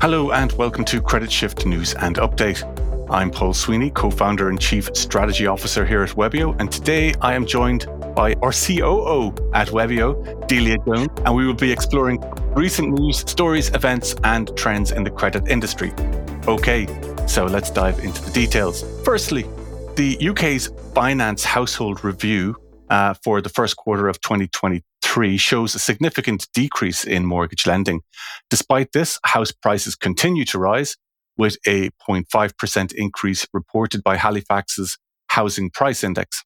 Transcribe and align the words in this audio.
Hello 0.00 0.30
and 0.30 0.52
welcome 0.52 0.84
to 0.84 1.02
Credit 1.02 1.30
Shift 1.30 1.66
News 1.66 1.92
and 1.94 2.18
Update. 2.18 2.62
I'm 3.10 3.32
Paul 3.32 3.52
Sweeney, 3.52 3.90
co 3.90 4.12
founder 4.12 4.48
and 4.48 4.60
chief 4.60 4.88
strategy 4.94 5.48
officer 5.48 5.84
here 5.84 6.04
at 6.04 6.10
Webio, 6.10 6.54
and 6.60 6.70
today 6.70 7.14
I 7.20 7.34
am 7.34 7.44
joined 7.44 7.86
by 8.14 8.34
our 8.34 8.52
COO 8.52 9.34
at 9.54 9.68
Webio, 9.68 10.46
Delia 10.46 10.76
Jones, 10.86 11.08
and 11.24 11.34
we 11.34 11.44
will 11.48 11.52
be 11.52 11.72
exploring 11.72 12.22
recent 12.54 12.96
news, 12.96 13.28
stories, 13.28 13.70
events, 13.74 14.14
and 14.22 14.56
trends 14.56 14.92
in 14.92 15.02
the 15.02 15.10
credit 15.10 15.48
industry. 15.48 15.92
Okay, 16.46 16.86
so 17.26 17.46
let's 17.46 17.72
dive 17.72 17.98
into 17.98 18.22
the 18.22 18.30
details. 18.30 18.84
Firstly, 19.04 19.46
the 19.96 20.16
UK's 20.28 20.68
Finance 20.94 21.42
Household 21.42 22.04
Review 22.04 22.54
uh, 22.88 23.14
for 23.14 23.40
the 23.40 23.48
first 23.48 23.76
quarter 23.76 24.06
of 24.06 24.20
2023 25.18 25.36
shows 25.36 25.74
a 25.74 25.80
significant 25.80 26.46
decrease 26.54 27.04
in 27.04 27.26
mortgage 27.26 27.66
lending. 27.66 28.02
Despite 28.50 28.92
this, 28.92 29.18
house 29.24 29.50
prices 29.50 29.96
continue 29.96 30.44
to 30.44 30.60
rise, 30.60 30.96
with 31.36 31.56
a 31.66 31.90
0.5% 32.08 32.92
increase 32.92 33.44
reported 33.52 34.04
by 34.04 34.16
Halifax's 34.16 34.96
Housing 35.28 35.70
Price 35.70 36.04
Index. 36.04 36.44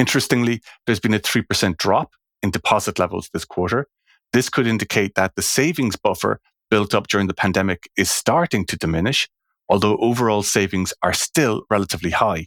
Interestingly, 0.00 0.62
there's 0.86 0.98
been 0.98 1.12
a 1.12 1.18
3% 1.18 1.76
drop 1.76 2.12
in 2.42 2.50
deposit 2.50 2.98
levels 2.98 3.28
this 3.34 3.44
quarter. 3.44 3.86
This 4.32 4.48
could 4.48 4.66
indicate 4.66 5.14
that 5.16 5.34
the 5.36 5.42
savings 5.42 5.96
buffer 5.96 6.40
built 6.70 6.94
up 6.94 7.08
during 7.08 7.26
the 7.26 7.34
pandemic 7.34 7.86
is 7.98 8.10
starting 8.10 8.64
to 8.64 8.78
diminish, 8.78 9.28
although 9.68 9.98
overall 9.98 10.42
savings 10.42 10.94
are 11.02 11.12
still 11.12 11.64
relatively 11.68 12.12
high. 12.12 12.46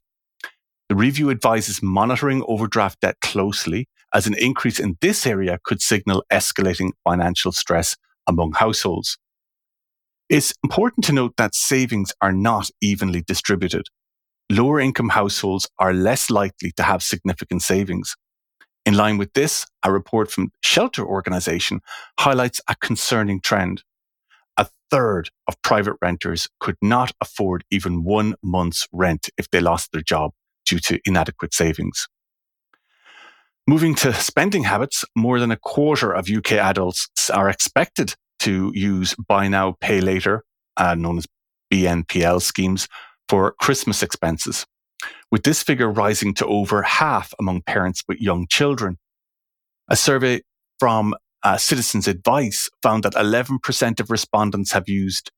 The 0.89 0.95
review 0.95 1.29
advises 1.29 1.83
monitoring 1.83 2.43
overdraft 2.47 3.01
debt 3.01 3.17
closely, 3.21 3.87
as 4.15 4.25
an 4.25 4.33
increase 4.39 4.79
in 4.79 4.97
this 4.99 5.27
area 5.27 5.59
could 5.63 5.79
signal 5.79 6.23
escalating 6.31 6.93
financial 7.03 7.51
stress 7.51 7.95
among 8.25 8.53
households. 8.53 9.19
It's 10.27 10.55
important 10.63 11.05
to 11.05 11.13
note 11.13 11.35
that 11.37 11.53
savings 11.53 12.13
are 12.19 12.33
not 12.33 12.71
evenly 12.81 13.21
distributed. 13.21 13.89
Lower 14.49 14.79
income 14.79 15.09
households 15.09 15.69
are 15.79 15.93
less 15.93 16.29
likely 16.29 16.71
to 16.73 16.83
have 16.83 17.01
significant 17.01 17.61
savings. 17.61 18.15
In 18.85 18.95
line 18.95 19.17
with 19.17 19.33
this, 19.33 19.65
a 19.83 19.91
report 19.91 20.29
from 20.29 20.51
Shelter 20.61 21.05
Organization 21.05 21.79
highlights 22.19 22.59
a 22.67 22.75
concerning 22.75 23.39
trend 23.39 23.83
a 24.57 24.67
third 24.91 25.29
of 25.47 25.61
private 25.61 25.95
renters 26.01 26.49
could 26.59 26.77
not 26.81 27.11
afford 27.21 27.63
even 27.71 28.03
one 28.03 28.35
month's 28.43 28.87
rent 28.91 29.29
if 29.37 29.49
they 29.49 29.59
lost 29.59 29.91
their 29.91 30.01
job 30.01 30.31
due 30.65 30.79
to 30.79 30.99
inadequate 31.05 31.53
savings. 31.53 32.07
Moving 33.65 33.95
to 33.95 34.13
spending 34.13 34.63
habits, 34.63 35.05
more 35.15 35.39
than 35.39 35.51
a 35.51 35.57
quarter 35.57 36.11
of 36.11 36.29
UK 36.29 36.53
adults 36.53 37.09
are 37.29 37.49
expected 37.49 38.15
to 38.39 38.71
use 38.75 39.15
buy 39.27 39.47
now, 39.47 39.75
pay 39.79 40.01
later, 40.01 40.43
uh, 40.75 40.95
known 40.95 41.17
as 41.17 41.27
BNPL 41.71 42.41
schemes, 42.41 42.87
for 43.29 43.53
Christmas 43.59 44.03
expenses, 44.03 44.65
with 45.31 45.43
this 45.43 45.63
figure 45.63 45.89
rising 45.89 46.33
to 46.35 46.45
over 46.45 46.83
half 46.83 47.33
among 47.39 47.61
parents 47.61 48.03
with 48.07 48.19
young 48.19 48.47
children. 48.47 48.97
A 49.89 49.95
survey 49.95 50.41
from 50.79 51.13
uh, 51.43 51.57
Citizens 51.57 52.07
Advice 52.07 52.69
found 52.81 53.03
that 53.03 53.13
11% 53.13 53.99
of 53.99 54.09
respondents 54.09 54.71
have 54.71 54.87
used 54.87 55.31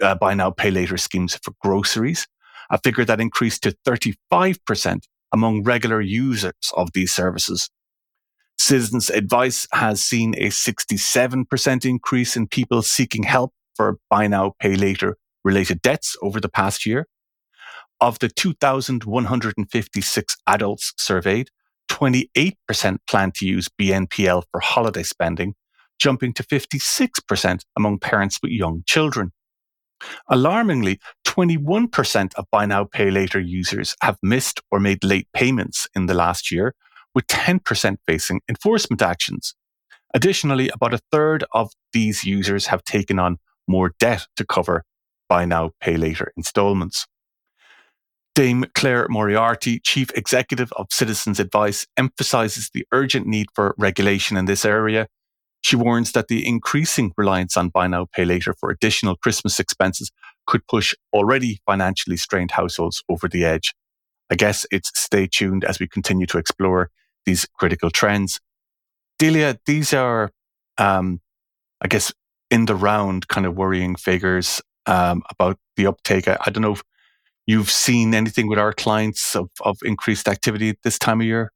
uh, 0.00 0.14
buy 0.14 0.34
now, 0.34 0.50
pay 0.50 0.70
later 0.70 0.96
schemes 0.96 1.38
for 1.42 1.52
groceries, 1.60 2.26
a 2.70 2.78
figure 2.78 3.04
that 3.04 3.20
increased 3.20 3.62
to 3.64 3.74
35% 3.86 5.00
among 5.32 5.64
regular 5.64 6.00
users 6.00 6.52
of 6.76 6.92
these 6.92 7.12
services. 7.12 7.68
Citizens 8.58 9.10
Advice 9.10 9.66
has 9.72 10.02
seen 10.02 10.34
a 10.36 10.48
67% 10.48 11.84
increase 11.84 12.36
in 12.36 12.46
people 12.46 12.82
seeking 12.82 13.24
help 13.24 13.52
for 13.74 13.98
buy 14.08 14.26
now, 14.26 14.54
pay 14.60 14.76
later 14.76 15.16
related 15.44 15.82
debts 15.82 16.16
over 16.22 16.38
the 16.38 16.48
past 16.48 16.86
year. 16.86 17.06
Of 18.02 18.18
the 18.18 18.28
2,156 18.28 20.36
adults 20.48 20.92
surveyed, 20.96 21.50
28% 21.88 22.98
plan 23.08 23.30
to 23.36 23.46
use 23.46 23.68
BNPL 23.80 24.42
for 24.50 24.58
holiday 24.58 25.04
spending, 25.04 25.54
jumping 26.00 26.32
to 26.32 26.42
56% 26.42 27.60
among 27.76 28.00
parents 28.00 28.40
with 28.42 28.50
young 28.50 28.82
children. 28.88 29.30
Alarmingly, 30.28 30.98
21% 31.24 32.34
of 32.34 32.46
Buy 32.50 32.66
Now 32.66 32.82
Pay 32.82 33.12
Later 33.12 33.38
users 33.38 33.94
have 34.02 34.18
missed 34.20 34.60
or 34.72 34.80
made 34.80 35.04
late 35.04 35.28
payments 35.32 35.86
in 35.94 36.06
the 36.06 36.14
last 36.14 36.50
year, 36.50 36.74
with 37.14 37.28
10% 37.28 37.98
facing 38.04 38.40
enforcement 38.48 39.00
actions. 39.00 39.54
Additionally, 40.12 40.70
about 40.70 40.92
a 40.92 41.02
third 41.12 41.44
of 41.52 41.70
these 41.92 42.24
users 42.24 42.66
have 42.66 42.82
taken 42.82 43.20
on 43.20 43.38
more 43.68 43.92
debt 44.00 44.26
to 44.34 44.44
cover 44.44 44.82
Buy 45.28 45.44
Now 45.44 45.70
Pay 45.80 45.96
Later 45.96 46.32
installments. 46.36 47.06
Dame 48.34 48.64
Clare 48.74 49.06
Moriarty, 49.08 49.78
Chief 49.80 50.10
Executive 50.14 50.72
of 50.76 50.86
Citizens 50.90 51.38
Advice, 51.38 51.86
emphasizes 51.96 52.70
the 52.72 52.86
urgent 52.92 53.26
need 53.26 53.48
for 53.54 53.74
regulation 53.76 54.36
in 54.36 54.46
this 54.46 54.64
area. 54.64 55.06
She 55.60 55.76
warns 55.76 56.12
that 56.12 56.28
the 56.28 56.46
increasing 56.46 57.12
reliance 57.16 57.56
on 57.56 57.68
buy 57.68 57.86
now, 57.86 58.06
pay 58.12 58.24
later 58.24 58.54
for 58.58 58.70
additional 58.70 59.16
Christmas 59.16 59.60
expenses 59.60 60.10
could 60.46 60.66
push 60.66 60.94
already 61.12 61.60
financially 61.66 62.16
strained 62.16 62.52
households 62.52 63.02
over 63.08 63.28
the 63.28 63.44
edge. 63.44 63.74
I 64.30 64.34
guess 64.34 64.66
it's 64.70 64.90
stay 64.98 65.28
tuned 65.30 65.64
as 65.64 65.78
we 65.78 65.86
continue 65.86 66.26
to 66.26 66.38
explore 66.38 66.90
these 67.26 67.46
critical 67.58 67.90
trends. 67.90 68.40
Delia, 69.18 69.58
these 69.66 69.92
are, 69.92 70.30
um, 70.78 71.20
I 71.80 71.88
guess, 71.88 72.12
in 72.50 72.64
the 72.64 72.74
round 72.74 73.28
kind 73.28 73.46
of 73.46 73.56
worrying 73.56 73.94
figures 73.94 74.60
um, 74.86 75.22
about 75.30 75.58
the 75.76 75.86
uptake. 75.86 76.26
I, 76.26 76.38
I 76.44 76.50
don't 76.50 76.62
know 76.62 76.72
if 76.72 76.82
you've 77.46 77.70
seen 77.70 78.14
anything 78.14 78.48
with 78.48 78.58
our 78.58 78.72
clients 78.72 79.34
of, 79.34 79.50
of 79.64 79.78
increased 79.84 80.28
activity 80.28 80.74
this 80.84 80.98
time 80.98 81.20
of 81.20 81.26
year? 81.26 81.50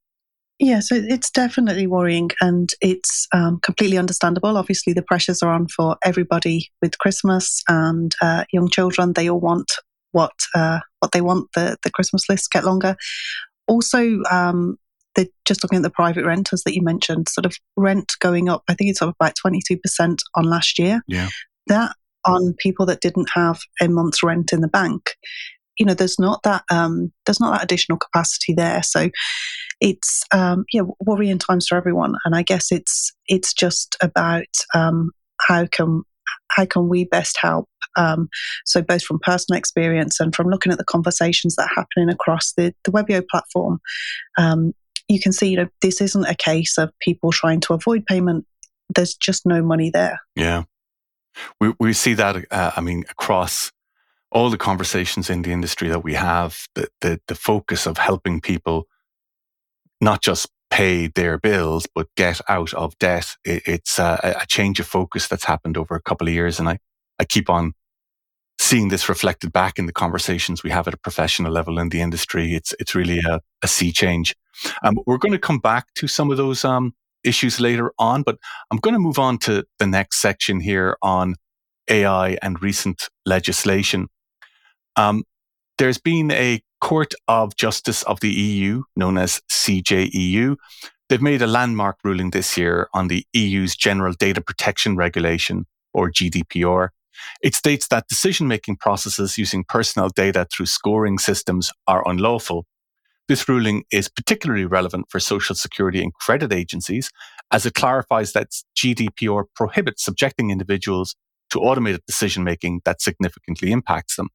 Yeah, 0.59 0.79
so 0.79 0.95
it's 0.95 1.29
definitely 1.29 1.85
worrying 1.85 2.31
and 2.41 2.69
it's 2.81 3.27
um, 3.31 3.59
completely 3.61 3.97
understandable. 3.97 4.57
Obviously, 4.57 4.91
the 4.91 5.03
pressures 5.03 5.43
are 5.43 5.51
on 5.51 5.67
for 5.67 5.97
everybody 6.03 6.71
with 6.81 6.97
Christmas 6.97 7.61
and 7.67 8.15
uh, 8.21 8.45
young 8.51 8.67
children. 8.67 9.13
They 9.13 9.29
all 9.29 9.39
want 9.39 9.71
what 10.13 10.31
uh, 10.55 10.79
what 10.99 11.11
they 11.11 11.21
want. 11.21 11.49
The, 11.53 11.77
the 11.83 11.91
Christmas 11.91 12.23
lists 12.27 12.47
get 12.47 12.65
longer. 12.65 12.95
Also, 13.67 14.23
um, 14.31 14.77
they're 15.15 15.27
just 15.45 15.63
looking 15.63 15.77
at 15.77 15.83
the 15.83 15.91
private 15.91 16.25
renters 16.25 16.63
that 16.63 16.73
you 16.73 16.81
mentioned, 16.81 17.29
sort 17.29 17.45
of 17.45 17.55
rent 17.75 18.13
going 18.19 18.49
up. 18.49 18.63
I 18.67 18.73
think 18.73 18.89
it's 18.89 19.01
up 19.01 19.13
about 19.19 19.35
22% 19.45 20.17
on 20.35 20.43
last 20.45 20.79
year. 20.79 21.01
Yeah. 21.07 21.29
That 21.67 21.91
on 22.25 22.55
people 22.57 22.85
that 22.87 23.01
didn't 23.01 23.29
have 23.33 23.59
a 23.81 23.87
month's 23.87 24.23
rent 24.23 24.53
in 24.53 24.61
the 24.61 24.67
bank 24.67 25.15
you 25.77 25.85
know 25.85 25.93
there's 25.93 26.19
not 26.19 26.43
that 26.43 26.63
um, 26.71 27.11
there's 27.25 27.39
not 27.39 27.53
that 27.53 27.63
additional 27.63 27.97
capacity 27.97 28.53
there. 28.53 28.83
So 28.83 29.09
it's 29.79 30.23
um, 30.31 30.65
yeah 30.73 30.81
worrying 31.05 31.37
times 31.37 31.67
for 31.67 31.77
everyone. 31.77 32.15
And 32.25 32.35
i 32.35 32.41
guess 32.41 32.71
it's 32.71 33.11
it's 33.27 33.53
just 33.53 33.95
about 34.01 34.45
um, 34.73 35.11
how 35.41 35.65
can 35.67 36.03
how 36.49 36.65
can 36.65 36.89
we 36.89 37.05
best 37.05 37.37
help 37.39 37.69
um, 37.97 38.29
so 38.65 38.81
both 38.81 39.03
from 39.03 39.19
personal 39.19 39.57
experience 39.57 40.19
and 40.19 40.33
from 40.33 40.47
looking 40.47 40.71
at 40.71 40.77
the 40.77 40.85
conversations 40.85 41.55
that 41.55 41.63
are 41.63 41.75
happening 41.75 42.09
across 42.09 42.53
the, 42.53 42.73
the 42.83 42.91
webio 42.91 43.23
platform. 43.27 43.79
Um, 44.37 44.73
you 45.07 45.19
can 45.19 45.31
see 45.31 45.49
you 45.49 45.57
know 45.57 45.67
this 45.81 45.99
isn't 45.99 46.25
a 46.25 46.35
case 46.35 46.77
of 46.77 46.91
people 46.99 47.31
trying 47.31 47.59
to 47.61 47.73
avoid 47.73 48.05
payment. 48.05 48.45
There's 48.93 49.15
just 49.15 49.45
no 49.45 49.61
money 49.61 49.89
there. 49.89 50.19
Yeah. 50.35 50.63
We, 51.59 51.73
we 51.79 51.93
see 51.93 52.15
that 52.15 52.35
uh, 52.49 52.71
i 52.75 52.81
mean 52.81 53.03
across 53.11 53.71
all 54.31 54.49
the 54.49 54.57
conversations 54.57 55.29
in 55.29 55.41
the 55.41 55.51
industry 55.51 55.87
that 55.87 56.03
we 56.03 56.13
have, 56.13 56.67
the, 56.75 56.87
the, 57.01 57.19
the 57.27 57.35
focus 57.35 57.85
of 57.85 57.97
helping 57.97 58.41
people 58.41 58.87
not 60.01 60.21
just 60.21 60.49
pay 60.69 61.07
their 61.07 61.37
bills, 61.37 61.87
but 61.95 62.07
get 62.15 62.41
out 62.49 62.73
of 62.73 62.97
debt. 62.99 63.35
It, 63.45 63.63
it's 63.65 63.99
a, 63.99 64.37
a, 64.41 64.45
change 64.45 64.79
of 64.79 64.87
focus 64.87 65.27
that's 65.27 65.45
happened 65.45 65.77
over 65.77 65.95
a 65.95 66.01
couple 66.01 66.27
of 66.27 66.33
years. 66.33 66.59
And 66.59 66.67
I, 66.67 66.79
I 67.19 67.23
keep 67.23 67.49
on 67.49 67.73
seeing 68.59 68.89
this 68.89 69.07
reflected 69.07 69.53
back 69.53 69.79
in 69.79 69.85
the 69.85 69.93
conversations 69.93 70.63
we 70.63 70.71
have 70.71 70.87
at 70.87 70.93
a 70.93 70.97
professional 70.97 71.51
level 71.51 71.79
in 71.79 71.89
the 71.89 72.01
industry. 72.01 72.53
It's, 72.53 72.73
it's 72.79 72.95
really 72.95 73.19
a, 73.19 73.39
a 73.63 73.67
sea 73.67 73.91
change. 73.91 74.35
Um, 74.83 74.99
we're 75.05 75.17
going 75.17 75.31
to 75.31 75.39
come 75.39 75.59
back 75.59 75.93
to 75.95 76.07
some 76.07 76.31
of 76.31 76.37
those 76.37 76.65
um, 76.65 76.93
issues 77.23 77.59
later 77.59 77.93
on, 77.97 78.23
but 78.23 78.37
I'm 78.71 78.79
going 78.79 78.93
to 78.93 78.99
move 78.99 79.19
on 79.19 79.37
to 79.39 79.63
the 79.79 79.87
next 79.87 80.21
section 80.21 80.59
here 80.59 80.97
on 81.01 81.35
AI 81.89 82.37
and 82.41 82.61
recent 82.61 83.09
legislation. 83.25 84.09
Um, 84.97 85.23
there's 85.77 85.99
been 85.99 86.31
a 86.31 86.61
Court 86.81 87.13
of 87.27 87.55
Justice 87.55 88.03
of 88.03 88.19
the 88.19 88.29
EU, 88.29 88.83
known 88.95 89.17
as 89.17 89.41
CJEU. 89.49 90.57
They've 91.07 91.21
made 91.21 91.41
a 91.41 91.47
landmark 91.47 91.97
ruling 92.03 92.31
this 92.31 92.57
year 92.57 92.89
on 92.93 93.07
the 93.07 93.25
EU's 93.33 93.75
General 93.75 94.13
Data 94.13 94.41
Protection 94.41 94.97
Regulation, 94.97 95.65
or 95.93 96.11
GDPR. 96.11 96.89
It 97.41 97.55
states 97.55 97.87
that 97.87 98.07
decision 98.07 98.47
making 98.47 98.77
processes 98.77 99.37
using 99.37 99.63
personal 99.63 100.09
data 100.09 100.47
through 100.51 100.67
scoring 100.67 101.17
systems 101.17 101.71
are 101.87 102.07
unlawful. 102.07 102.65
This 103.27 103.49
ruling 103.49 103.83
is 103.91 104.07
particularly 104.09 104.65
relevant 104.65 105.07
for 105.09 105.19
social 105.19 105.55
security 105.55 106.01
and 106.01 106.13
credit 106.13 106.53
agencies 106.53 107.11
as 107.51 107.65
it 107.65 107.73
clarifies 107.73 108.33
that 108.33 108.49
GDPR 108.75 109.45
prohibits 109.55 110.03
subjecting 110.03 110.49
individuals 110.49 111.15
to 111.49 111.59
automated 111.59 112.01
decision 112.05 112.43
making 112.43 112.81
that 112.85 113.01
significantly 113.01 113.71
impacts 113.71 114.15
them. 114.15 114.29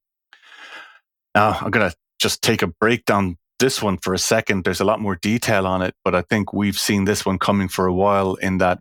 Now, 1.35 1.57
I'm 1.61 1.71
going 1.71 1.89
to 1.89 1.95
just 2.19 2.41
take 2.41 2.61
a 2.61 2.67
break 2.67 3.05
down 3.05 3.37
this 3.59 3.81
one 3.81 3.97
for 3.97 4.13
a 4.13 4.19
second. 4.19 4.63
There's 4.63 4.81
a 4.81 4.85
lot 4.85 4.99
more 4.99 5.15
detail 5.15 5.65
on 5.67 5.81
it, 5.81 5.95
but 6.03 6.15
I 6.15 6.21
think 6.21 6.53
we've 6.53 6.77
seen 6.77 7.05
this 7.05 7.25
one 7.25 7.39
coming 7.39 7.67
for 7.67 7.85
a 7.85 7.93
while 7.93 8.35
in 8.35 8.57
that 8.59 8.79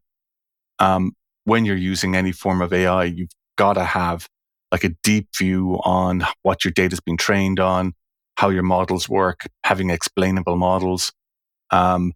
um, 0.78 1.12
when 1.44 1.64
you're 1.64 1.76
using 1.76 2.16
any 2.16 2.32
form 2.32 2.62
of 2.62 2.72
AI, 2.72 3.04
you've 3.04 3.31
got 3.56 3.75
to 3.75 3.84
have 3.84 4.28
like 4.70 4.84
a 4.84 4.94
deep 5.02 5.28
view 5.37 5.78
on 5.84 6.25
what 6.43 6.64
your 6.64 6.72
data's 6.72 7.00
been 7.00 7.16
trained 7.16 7.60
on, 7.60 7.93
how 8.37 8.49
your 8.49 8.62
models 8.62 9.08
work, 9.08 9.46
having 9.64 9.90
explainable 9.90 10.56
models, 10.56 11.12
um, 11.70 12.12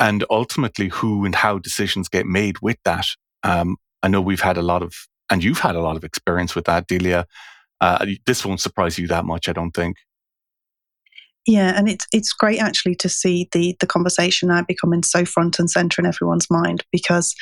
and 0.00 0.24
ultimately 0.30 0.88
who 0.88 1.24
and 1.24 1.34
how 1.34 1.58
decisions 1.58 2.08
get 2.08 2.26
made 2.26 2.60
with 2.60 2.76
that. 2.84 3.06
Um, 3.42 3.76
I 4.02 4.08
know 4.08 4.20
we've 4.20 4.40
had 4.40 4.56
a 4.56 4.62
lot 4.62 4.82
of, 4.82 4.94
and 5.30 5.42
you've 5.42 5.60
had 5.60 5.76
a 5.76 5.80
lot 5.80 5.96
of 5.96 6.04
experience 6.04 6.54
with 6.54 6.64
that, 6.64 6.86
Delia. 6.86 7.26
Uh, 7.82 8.06
this 8.26 8.44
won't 8.44 8.60
surprise 8.60 8.96
you 8.96 9.08
that 9.08 9.24
much, 9.24 9.48
I 9.48 9.52
don't 9.52 9.72
think. 9.72 9.96
Yeah, 11.48 11.76
and 11.76 11.88
it's 11.88 12.06
it's 12.12 12.32
great 12.32 12.60
actually 12.60 12.94
to 12.96 13.08
see 13.08 13.48
the 13.50 13.76
the 13.80 13.88
conversation 13.88 14.48
now 14.48 14.62
becoming 14.62 15.02
so 15.02 15.24
front 15.24 15.58
and 15.58 15.68
center 15.68 16.00
in 16.00 16.06
everyone's 16.06 16.48
mind 16.48 16.84
because 16.92 17.34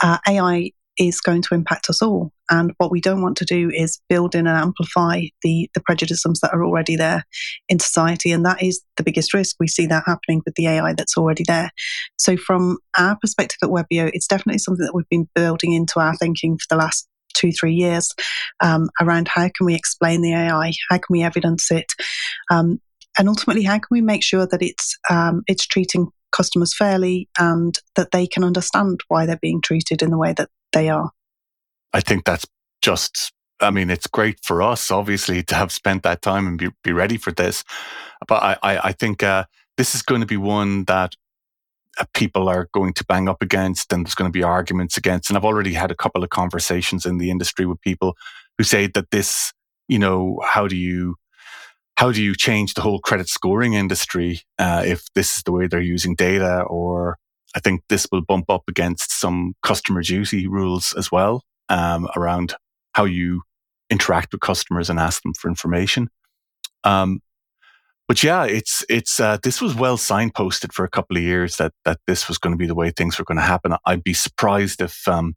uh, 0.00 0.18
AI 0.28 0.70
is 0.96 1.20
going 1.20 1.42
to 1.42 1.54
impact 1.54 1.90
us 1.90 2.02
all. 2.02 2.30
And 2.50 2.72
what 2.78 2.92
we 2.92 3.00
don't 3.00 3.22
want 3.22 3.36
to 3.38 3.44
do 3.44 3.70
is 3.74 4.00
build 4.08 4.34
in 4.34 4.46
and 4.46 4.56
amplify 4.56 5.22
the, 5.42 5.70
the 5.74 5.80
prejudices 5.80 6.40
that 6.42 6.52
are 6.52 6.64
already 6.64 6.94
there 6.94 7.24
in 7.68 7.78
society. 7.78 8.32
And 8.32 8.44
that 8.44 8.62
is 8.62 8.82
the 8.96 9.02
biggest 9.02 9.32
risk. 9.32 9.56
We 9.58 9.68
see 9.68 9.86
that 9.86 10.02
happening 10.06 10.42
with 10.44 10.56
the 10.56 10.66
AI 10.66 10.92
that's 10.92 11.16
already 11.16 11.44
there. 11.46 11.70
So, 12.18 12.36
from 12.36 12.78
our 12.98 13.16
perspective 13.16 13.58
at 13.62 13.70
Webio, 13.70 14.10
it's 14.12 14.26
definitely 14.26 14.58
something 14.58 14.84
that 14.84 14.94
we've 14.94 15.08
been 15.08 15.28
building 15.34 15.72
into 15.72 15.98
our 16.00 16.14
thinking 16.16 16.58
for 16.58 16.66
the 16.68 16.76
last 16.76 17.08
two, 17.34 17.52
three 17.52 17.74
years 17.74 18.12
um, 18.60 18.88
around 19.00 19.28
how 19.28 19.48
can 19.56 19.66
we 19.66 19.74
explain 19.74 20.22
the 20.22 20.34
AI, 20.34 20.72
how 20.88 20.96
can 20.96 21.06
we 21.10 21.22
evidence 21.22 21.70
it, 21.70 21.86
um, 22.50 22.80
and 23.18 23.28
ultimately 23.28 23.62
how 23.62 23.74
can 23.74 23.88
we 23.90 24.00
make 24.00 24.22
sure 24.22 24.46
that 24.46 24.62
it's 24.62 24.96
um, 25.08 25.42
it's 25.46 25.66
treating 25.66 26.08
customers 26.30 26.74
fairly 26.76 27.28
and 27.38 27.74
that 27.96 28.10
they 28.12 28.26
can 28.26 28.44
understand 28.44 29.00
why 29.08 29.26
they're 29.26 29.36
being 29.36 29.60
treated 29.60 30.02
in 30.02 30.10
the 30.10 30.18
way 30.18 30.32
that 30.32 30.48
they 30.72 30.88
are. 30.88 31.10
I 31.92 32.00
think 32.00 32.24
that's 32.24 32.46
just, 32.82 33.32
I 33.60 33.70
mean, 33.70 33.90
it's 33.90 34.06
great 34.06 34.38
for 34.42 34.62
us, 34.62 34.90
obviously, 34.90 35.42
to 35.44 35.54
have 35.54 35.72
spent 35.72 36.02
that 36.04 36.22
time 36.22 36.46
and 36.46 36.58
be, 36.58 36.68
be 36.84 36.92
ready 36.92 37.16
for 37.16 37.32
this. 37.32 37.64
But 38.26 38.42
I, 38.42 38.56
I, 38.62 38.78
I 38.88 38.92
think 38.92 39.22
uh, 39.22 39.44
this 39.76 39.94
is 39.94 40.02
going 40.02 40.20
to 40.20 40.26
be 40.26 40.36
one 40.36 40.84
that 40.84 41.16
people 42.14 42.48
are 42.48 42.68
going 42.72 42.92
to 42.94 43.04
bang 43.04 43.28
up 43.28 43.42
against 43.42 43.92
and 43.92 44.04
there's 44.04 44.14
going 44.14 44.30
to 44.30 44.36
be 44.36 44.42
arguments 44.42 44.96
against. 44.96 45.28
And 45.30 45.36
I've 45.36 45.44
already 45.44 45.74
had 45.74 45.90
a 45.90 45.96
couple 45.96 46.22
of 46.22 46.30
conversations 46.30 47.06
in 47.06 47.18
the 47.18 47.30
industry 47.30 47.66
with 47.66 47.80
people 47.80 48.16
who 48.58 48.64
say 48.64 48.86
that 48.88 49.10
this, 49.10 49.52
you 49.88 49.98
know, 49.98 50.40
how 50.44 50.66
do 50.68 50.76
you 50.76 51.16
how 51.96 52.10
do 52.10 52.22
you 52.22 52.34
change 52.34 52.74
the 52.74 52.80
whole 52.80 52.98
credit 52.98 53.28
scoring 53.28 53.74
industry 53.74 54.40
uh, 54.58 54.82
if 54.86 55.04
this 55.14 55.36
is 55.36 55.42
the 55.42 55.52
way 55.52 55.66
they're 55.66 55.82
using 55.82 56.14
data? 56.14 56.62
Or 56.62 57.18
I 57.54 57.60
think 57.60 57.82
this 57.88 58.06
will 58.10 58.22
bump 58.22 58.48
up 58.48 58.62
against 58.68 59.12
some 59.12 59.54
customer 59.62 60.02
duty 60.02 60.46
rules 60.46 60.94
as 60.96 61.12
well 61.12 61.44
um, 61.68 62.08
around 62.16 62.54
how 62.94 63.04
you 63.04 63.42
interact 63.90 64.32
with 64.32 64.40
customers 64.40 64.88
and 64.88 64.98
ask 64.98 65.22
them 65.22 65.34
for 65.34 65.48
information. 65.48 66.08
Um, 66.84 67.20
but 68.10 68.24
yeah, 68.24 68.42
it's 68.42 68.84
it's 68.88 69.20
uh, 69.20 69.38
this 69.44 69.62
was 69.62 69.76
well 69.76 69.96
signposted 69.96 70.72
for 70.72 70.84
a 70.84 70.90
couple 70.90 71.16
of 71.16 71.22
years 71.22 71.58
that 71.58 71.72
that 71.84 72.00
this 72.08 72.26
was 72.26 72.38
going 72.38 72.52
to 72.52 72.56
be 72.56 72.66
the 72.66 72.74
way 72.74 72.90
things 72.90 73.16
were 73.16 73.24
going 73.24 73.38
to 73.38 73.44
happen. 73.44 73.76
I'd 73.86 74.02
be 74.02 74.14
surprised 74.14 74.82
if, 74.82 75.06
um, 75.06 75.36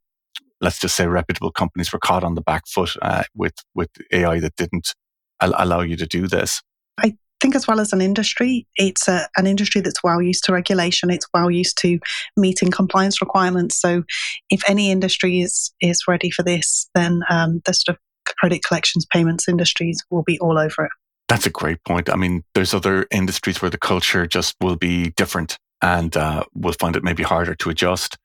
let's 0.60 0.80
just 0.80 0.96
say, 0.96 1.06
reputable 1.06 1.52
companies 1.52 1.94
were 1.94 2.00
caught 2.00 2.24
on 2.24 2.34
the 2.34 2.42
back 2.42 2.64
foot 2.68 2.96
uh, 3.00 3.25
with 3.36 3.54
with 3.75 3.92
AI 4.12 4.40
that 4.40 4.56
didn't 4.56 4.96
allow 5.40 5.81
you 5.81 5.96
to 5.98 6.08
do 6.08 6.28
this? 6.28 6.64
I 6.98 7.16
think, 7.40 7.56
as 7.56 7.68
well 7.68 7.80
as 7.80 7.94
an 7.94 8.02
industry, 8.02 8.66
it's 8.75 9.08
a, 9.08 9.30
an 9.38 9.46
industry 9.46 9.81
that's 9.81 10.04
well 10.04 10.20
used 10.20 10.44
to 10.46 10.52
regulation. 10.52 11.12
It's 11.12 11.28
well 11.31 11.52
used 11.52 11.78
to 11.81 12.00
meeting 12.36 12.72
compliance 12.72 13.22
requirements. 13.22 13.80
So, 13.80 14.02
if 14.50 14.68
any 14.68 14.90
industry 14.90 15.42
is 15.42 15.72
is 15.80 16.08
ready 16.08 16.31
for 16.31 16.42
this, 16.42 16.90
then 16.96 17.22
um, 17.30 17.62
the 17.66 17.74
sort 17.75 17.98
of 17.98 18.02
credit 18.40 18.64
collections 18.64 19.06
payments 19.14 19.48
industries 19.48 20.04
will 20.10 20.24
be 20.24 20.40
all 20.40 20.58
over 20.58 20.86
it. 20.86 20.92
That's 21.33 21.47
a 21.47 21.50
great 21.50 21.83
point. 21.83 22.12
I 22.12 22.15
mean, 22.15 22.44
there's 22.53 22.75
other 22.75 23.07
industries 23.09 23.59
where 23.59 23.71
the 23.71 23.80
culture 23.80 24.27
just 24.27 24.56
will 24.62 24.75
be 24.75 25.09
different 25.18 25.57
and 25.81 26.15
uh, 26.15 26.44
we'll 26.53 26.75
find 26.80 26.95
it 26.95 27.03
maybe 27.03 27.24
harder 27.24 27.56
to 27.56 27.71
adjust. 27.71 28.19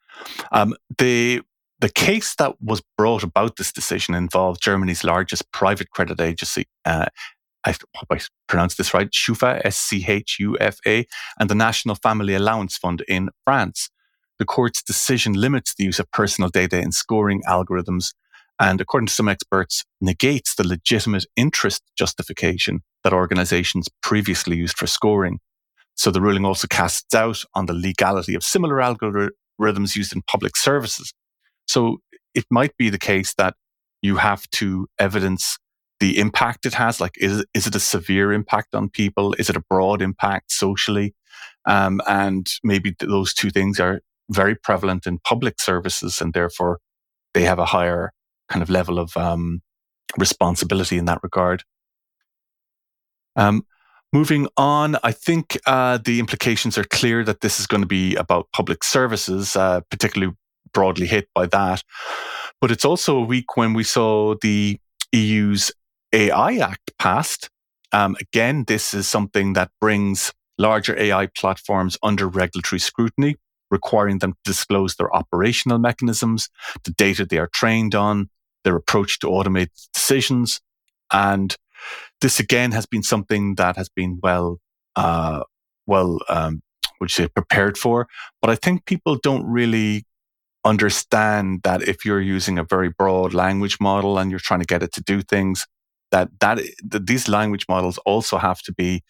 Um, 0.52 0.74
the 0.98 1.40
the 1.80 1.88
case 1.88 2.34
that 2.34 2.60
was 2.60 2.82
brought 2.98 3.22
about 3.22 3.56
this 3.56 3.72
decision 3.72 4.14
involved 4.14 4.60
Germany's 4.60 5.04
largest 5.04 5.50
private 5.52 5.90
credit 5.90 6.20
agency. 6.20 6.66
Uh, 6.84 7.06
I 7.64 7.70
hope 7.96 8.08
I 8.12 8.20
pronounced 8.46 8.76
this 8.76 8.92
right, 8.92 9.10
Schufa, 9.10 9.62
S 9.64 9.78
C 9.78 10.04
H 10.06 10.36
U 10.38 10.58
F 10.60 10.76
A, 10.86 11.06
and 11.40 11.48
the 11.48 11.54
National 11.54 11.94
Family 11.94 12.34
Allowance 12.34 12.76
Fund 12.76 13.04
in 13.08 13.30
France. 13.46 13.88
The 14.38 14.44
court's 14.44 14.82
decision 14.82 15.32
limits 15.32 15.74
the 15.74 15.84
use 15.84 15.98
of 15.98 16.10
personal 16.10 16.50
data 16.50 16.78
in 16.78 16.92
scoring 16.92 17.40
algorithms 17.48 18.12
and, 18.60 18.80
according 18.80 19.06
to 19.06 19.14
some 19.14 19.28
experts, 19.28 19.84
negates 20.00 20.54
the 20.54 20.66
legitimate 20.66 21.26
interest 21.36 21.82
justification 21.96 22.80
that 23.04 23.12
organizations 23.12 23.88
previously 24.02 24.56
used 24.56 24.76
for 24.76 24.86
scoring. 24.86 25.38
So 25.94 26.10
the 26.10 26.20
ruling 26.20 26.44
also 26.44 26.66
casts 26.68 27.04
doubt 27.10 27.44
on 27.54 27.66
the 27.66 27.74
legality 27.74 28.34
of 28.34 28.44
similar 28.44 28.76
algorithms 28.76 29.96
used 29.96 30.14
in 30.14 30.22
public 30.22 30.56
services, 30.56 31.12
so 31.66 31.98
it 32.34 32.44
might 32.50 32.76
be 32.76 32.90
the 32.90 32.98
case 32.98 33.34
that 33.34 33.54
you 34.02 34.16
have 34.16 34.48
to 34.50 34.86
evidence 34.98 35.58
the 36.00 36.18
impact 36.18 36.66
it 36.66 36.74
has. 36.74 37.00
Like, 37.00 37.14
is, 37.18 37.44
is 37.54 37.66
it 37.66 37.74
a 37.74 37.80
severe 37.80 38.32
impact 38.32 38.74
on 38.74 38.88
people? 38.88 39.34
Is 39.34 39.50
it 39.50 39.56
a 39.56 39.64
broad 39.68 40.00
impact 40.00 40.52
socially? 40.52 41.14
Um, 41.66 42.00
and 42.06 42.48
maybe 42.62 42.94
those 43.00 43.34
two 43.34 43.50
things 43.50 43.80
are 43.80 44.00
very 44.30 44.54
prevalent 44.54 45.06
in 45.06 45.18
public 45.18 45.60
services 45.60 46.20
and 46.20 46.32
therefore 46.32 46.78
they 47.34 47.42
have 47.42 47.58
a 47.58 47.64
higher 47.66 48.12
kind 48.48 48.62
of 48.62 48.70
level 48.70 48.98
of 48.98 49.16
um, 49.16 49.62
responsibility 50.16 50.98
in 50.98 51.04
that 51.06 51.22
regard. 51.22 51.64
Um, 53.36 53.66
moving 54.12 54.48
on, 54.56 54.96
I 55.02 55.12
think 55.12 55.58
uh, 55.66 55.98
the 55.98 56.18
implications 56.18 56.78
are 56.78 56.84
clear 56.84 57.24
that 57.24 57.40
this 57.40 57.60
is 57.60 57.66
going 57.66 57.82
to 57.82 57.86
be 57.86 58.16
about 58.16 58.48
public 58.52 58.82
services, 58.82 59.54
uh, 59.56 59.80
particularly 59.90 60.34
broadly 60.72 61.06
hit 61.06 61.28
by 61.34 61.46
that. 61.46 61.82
But 62.60 62.70
it's 62.70 62.84
also 62.84 63.16
a 63.16 63.24
week 63.24 63.56
when 63.56 63.74
we 63.74 63.84
saw 63.84 64.34
the 64.40 64.80
EU's 65.12 65.72
AI 66.12 66.56
Act 66.56 66.92
passed. 66.98 67.50
Um, 67.92 68.16
again, 68.20 68.64
this 68.66 68.92
is 68.92 69.08
something 69.08 69.54
that 69.54 69.70
brings 69.80 70.32
larger 70.58 70.98
AI 70.98 71.26
platforms 71.26 71.96
under 72.02 72.28
regulatory 72.28 72.80
scrutiny, 72.80 73.36
requiring 73.70 74.18
them 74.18 74.32
to 74.32 74.38
disclose 74.44 74.96
their 74.96 75.14
operational 75.14 75.78
mechanisms, 75.78 76.48
the 76.84 76.90
data 76.90 77.24
they 77.24 77.38
are 77.38 77.48
trained 77.52 77.94
on, 77.94 78.28
their 78.64 78.76
approach 78.76 79.18
to 79.20 79.26
automate 79.26 79.68
decisions. 79.92 80.60
And 81.12 81.56
this 82.20 82.40
again 82.40 82.72
has 82.72 82.86
been 82.86 83.02
something 83.02 83.54
that 83.56 83.76
has 83.76 83.88
been 83.88 84.18
well, 84.22 84.58
uh, 84.96 85.42
well, 85.86 86.18
um, 86.28 86.62
would 87.00 87.10
you 87.10 87.24
say 87.24 87.28
prepared 87.28 87.78
for? 87.78 88.08
But 88.40 88.50
I 88.50 88.56
think 88.56 88.84
people 88.84 89.18
don't 89.22 89.46
really 89.46 90.04
understand 90.64 91.60
that 91.62 91.82
if 91.82 92.04
you're 92.04 92.20
using 92.20 92.58
a 92.58 92.64
very 92.64 92.90
broad 92.90 93.32
language 93.32 93.78
model 93.80 94.18
and 94.18 94.30
you're 94.30 94.40
trying 94.40 94.60
to 94.60 94.66
get 94.66 94.82
it 94.82 94.92
to 94.94 95.02
do 95.02 95.22
things, 95.22 95.66
that, 96.10 96.28
that, 96.40 96.58
that 96.84 97.06
these 97.06 97.28
language 97.28 97.66
models 97.68 97.98
also 97.98 98.38
have 98.38 98.60
to 98.62 98.72
be 98.72 99.02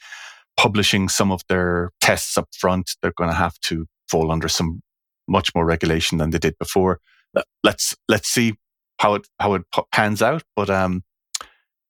publishing 0.57 1.09
some 1.09 1.33
of 1.33 1.41
their 1.49 1.91
tests 2.01 2.37
up 2.37 2.49
front. 2.53 2.91
They're 3.01 3.13
going 3.17 3.31
to 3.31 3.37
have 3.37 3.59
to 3.61 3.87
fall 4.11 4.31
under 4.31 4.49
some 4.49 4.83
much 5.29 5.55
more 5.55 5.65
regulation 5.65 6.19
than 6.19 6.31
they 6.31 6.39
did 6.39 6.59
before. 6.59 7.01
Let's 7.63 7.95
let's 8.09 8.29
see 8.29 8.55
how 8.99 9.15
it 9.15 9.29
how 9.41 9.55
it 9.55 9.63
pans 9.93 10.23
out. 10.23 10.43
But 10.57 10.71
um, 10.71 11.03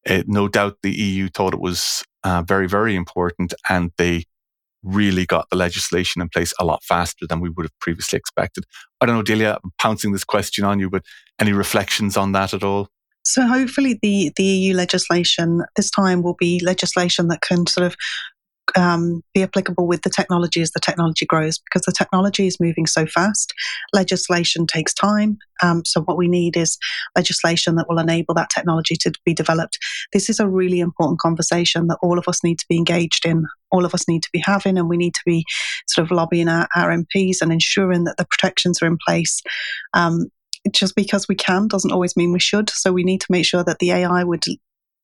it, 0.04 0.26
no 0.28 0.48
doubt 0.48 0.78
the 0.82 0.92
EU 0.92 1.28
thought 1.28 1.54
it 1.54 1.60
was 1.60 2.04
uh, 2.24 2.42
very 2.42 2.68
very 2.68 2.94
important, 2.96 3.54
and 3.68 3.92
they 3.98 4.24
really 4.82 5.26
got 5.26 5.50
the 5.50 5.56
legislation 5.56 6.22
in 6.22 6.28
place 6.28 6.52
a 6.60 6.64
lot 6.64 6.82
faster 6.84 7.26
than 7.26 7.40
we 7.40 7.50
would 7.50 7.64
have 7.64 7.78
previously 7.80 8.16
expected. 8.16 8.64
I 9.00 9.06
don't 9.06 9.16
know, 9.16 9.22
Delia, 9.22 9.58
I'm 9.62 9.72
pouncing 9.78 10.12
this 10.12 10.24
question 10.24 10.64
on 10.64 10.78
you, 10.78 10.88
but 10.88 11.02
any 11.38 11.52
reflections 11.52 12.16
on 12.16 12.32
that 12.32 12.54
at 12.54 12.62
all? 12.62 12.88
So 13.24 13.46
hopefully 13.46 13.98
the, 14.00 14.32
the 14.36 14.44
EU 14.44 14.74
legislation 14.74 15.62
this 15.76 15.90
time 15.90 16.22
will 16.22 16.36
be 16.38 16.62
legislation 16.64 17.28
that 17.28 17.42
can 17.42 17.66
sort 17.66 17.86
of 17.86 17.96
um, 18.76 19.22
be 19.34 19.42
applicable 19.42 19.86
with 19.86 20.02
the 20.02 20.10
technology 20.10 20.60
as 20.60 20.72
the 20.72 20.80
technology 20.80 21.26
grows 21.26 21.58
because 21.58 21.82
the 21.82 21.92
technology 21.96 22.46
is 22.46 22.60
moving 22.60 22.86
so 22.86 23.06
fast. 23.06 23.52
Legislation 23.92 24.66
takes 24.66 24.92
time. 24.92 25.38
Um, 25.62 25.84
so, 25.84 26.02
what 26.02 26.16
we 26.16 26.28
need 26.28 26.56
is 26.56 26.78
legislation 27.16 27.76
that 27.76 27.88
will 27.88 27.98
enable 27.98 28.34
that 28.34 28.50
technology 28.54 28.96
to 28.96 29.12
be 29.24 29.34
developed. 29.34 29.78
This 30.12 30.28
is 30.28 30.40
a 30.40 30.48
really 30.48 30.80
important 30.80 31.20
conversation 31.20 31.88
that 31.88 31.98
all 32.02 32.18
of 32.18 32.28
us 32.28 32.44
need 32.44 32.58
to 32.58 32.66
be 32.68 32.76
engaged 32.76 33.26
in, 33.26 33.44
all 33.70 33.84
of 33.84 33.94
us 33.94 34.06
need 34.08 34.22
to 34.22 34.30
be 34.32 34.42
having, 34.44 34.78
and 34.78 34.88
we 34.88 34.96
need 34.96 35.14
to 35.14 35.22
be 35.26 35.44
sort 35.86 36.04
of 36.04 36.10
lobbying 36.10 36.48
our, 36.48 36.68
our 36.76 36.90
MPs 36.90 37.38
and 37.40 37.52
ensuring 37.52 38.04
that 38.04 38.16
the 38.18 38.26
protections 38.26 38.80
are 38.82 38.86
in 38.86 38.98
place. 39.06 39.42
Um, 39.94 40.26
just 40.72 40.94
because 40.96 41.26
we 41.28 41.34
can 41.34 41.68
doesn't 41.68 41.92
always 41.92 42.16
mean 42.16 42.32
we 42.32 42.40
should. 42.40 42.70
So, 42.70 42.92
we 42.92 43.04
need 43.04 43.20
to 43.22 43.30
make 43.30 43.46
sure 43.46 43.64
that 43.64 43.78
the 43.78 43.92
AI 43.92 44.24
would 44.24 44.44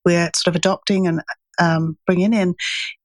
we're 0.04 0.30
sort 0.36 0.54
of 0.54 0.56
adopting 0.56 1.06
and 1.06 1.22
um, 1.58 1.96
bringing 2.06 2.32
in 2.34 2.54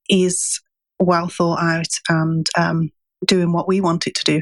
is 0.09 0.59
well 0.99 1.29
thought 1.29 1.61
out 1.61 1.87
and 2.09 2.47
um, 2.57 2.91
doing 3.25 3.53
what 3.53 3.67
we 3.67 3.81
want 3.81 4.07
it 4.07 4.15
to 4.15 4.23
do. 4.23 4.41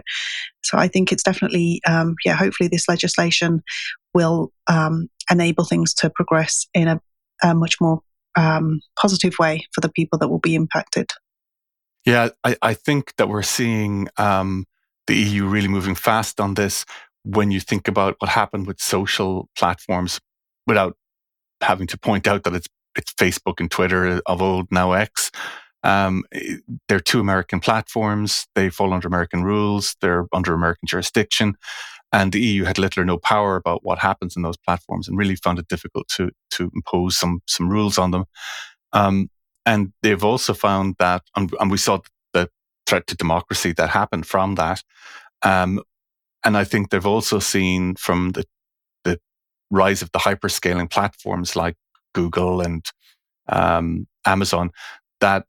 So 0.64 0.78
I 0.78 0.88
think 0.88 1.12
it's 1.12 1.24
definitely, 1.24 1.82
um, 1.88 2.16
yeah, 2.26 2.36
hopefully 2.36 2.68
this 2.68 2.88
legislation 2.88 3.62
will 4.14 4.52
um, 4.68 5.08
enable 5.32 5.66
things 5.66 5.94
to 5.96 6.10
progress 6.10 6.68
in 6.74 6.88
a, 6.88 7.02
a 7.44 7.54
much 7.54 7.76
more 7.80 8.02
um, 8.36 8.82
positive 9.00 9.34
way 9.40 9.66
for 9.74 9.82
the 9.82 9.90
people 9.90 10.20
that 10.20 10.30
will 10.30 10.40
be 10.40 10.56
impacted. 10.56 11.12
Yeah, 12.06 12.30
I, 12.44 12.56
I 12.62 12.74
think 12.74 13.14
that 13.18 13.28
we're 13.28 13.44
seeing 13.44 14.08
um, 14.18 14.66
the 15.08 15.16
EU 15.16 15.46
really 15.46 15.68
moving 15.68 15.96
fast 15.96 16.40
on 16.40 16.54
this 16.54 16.86
when 17.24 17.52
you 17.52 17.60
think 17.60 17.88
about 17.88 18.16
what 18.20 18.30
happened 18.30 18.68
with 18.68 18.80
social 18.80 19.50
platforms 19.58 20.20
without 20.66 20.96
having 21.62 21.88
to 21.88 21.98
point 21.98 22.28
out 22.28 22.44
that 22.44 22.54
it's 22.54 22.68
it's 22.98 23.14
Facebook 23.14 23.60
and 23.60 23.70
Twitter 23.72 24.22
of 24.26 24.42
old, 24.42 24.68
now 24.72 24.94
X. 24.94 25.32
Um, 25.84 26.24
they're 26.88 27.00
two 27.00 27.20
American 27.20 27.60
platforms. 27.60 28.48
They 28.56 28.70
fall 28.70 28.94
under 28.94 29.08
American 29.08 29.44
rules. 29.44 29.96
They're 30.02 30.26
under 30.34 30.54
American 30.54 30.88
jurisdiction. 30.88 31.56
And 32.12 32.32
the 32.32 32.42
EU 32.42 32.64
had 32.64 32.78
little 32.78 33.04
or 33.04 33.06
no 33.06 33.18
power 33.18 33.56
about 33.56 33.84
what 33.84 34.00
happens 34.00 34.36
in 34.36 34.42
those 34.42 34.58
platforms 34.58 35.08
and 35.08 35.18
really 35.18 35.36
found 35.36 35.60
it 35.60 35.68
difficult 35.68 36.08
to, 36.16 36.32
to 36.52 36.72
impose 36.74 37.18
some, 37.18 37.42
some 37.48 37.70
rules 37.70 37.98
on 37.98 38.12
them. 38.12 38.26
Um, 38.94 39.30
and 39.66 39.92
they've 40.02 40.24
also 40.24 40.54
found 40.54 40.96
that, 41.00 41.24
and, 41.36 41.54
and, 41.60 41.70
we 41.70 41.78
saw 41.78 42.00
the 42.34 42.50
threat 42.86 43.06
to 43.08 43.18
democracy 43.18 43.74
that 43.74 43.90
happened 43.90 44.26
from 44.26 44.56
that. 44.56 44.82
Um, 45.44 45.84
and 46.46 46.58
I 46.58 46.64
think 46.64 46.90
they've 46.90 47.06
also 47.06 47.40
seen 47.40 47.96
from 47.96 48.32
the, 48.32 48.46
the 49.04 49.20
rise 49.70 50.02
of 50.02 50.12
the 50.14 50.20
hyperscaling 50.20 50.90
platforms 50.90 51.58
like 51.58 51.76
Google 52.18 52.62
and 52.62 52.84
um, 53.48 54.08
Amazon, 54.26 54.72
that 55.22 55.46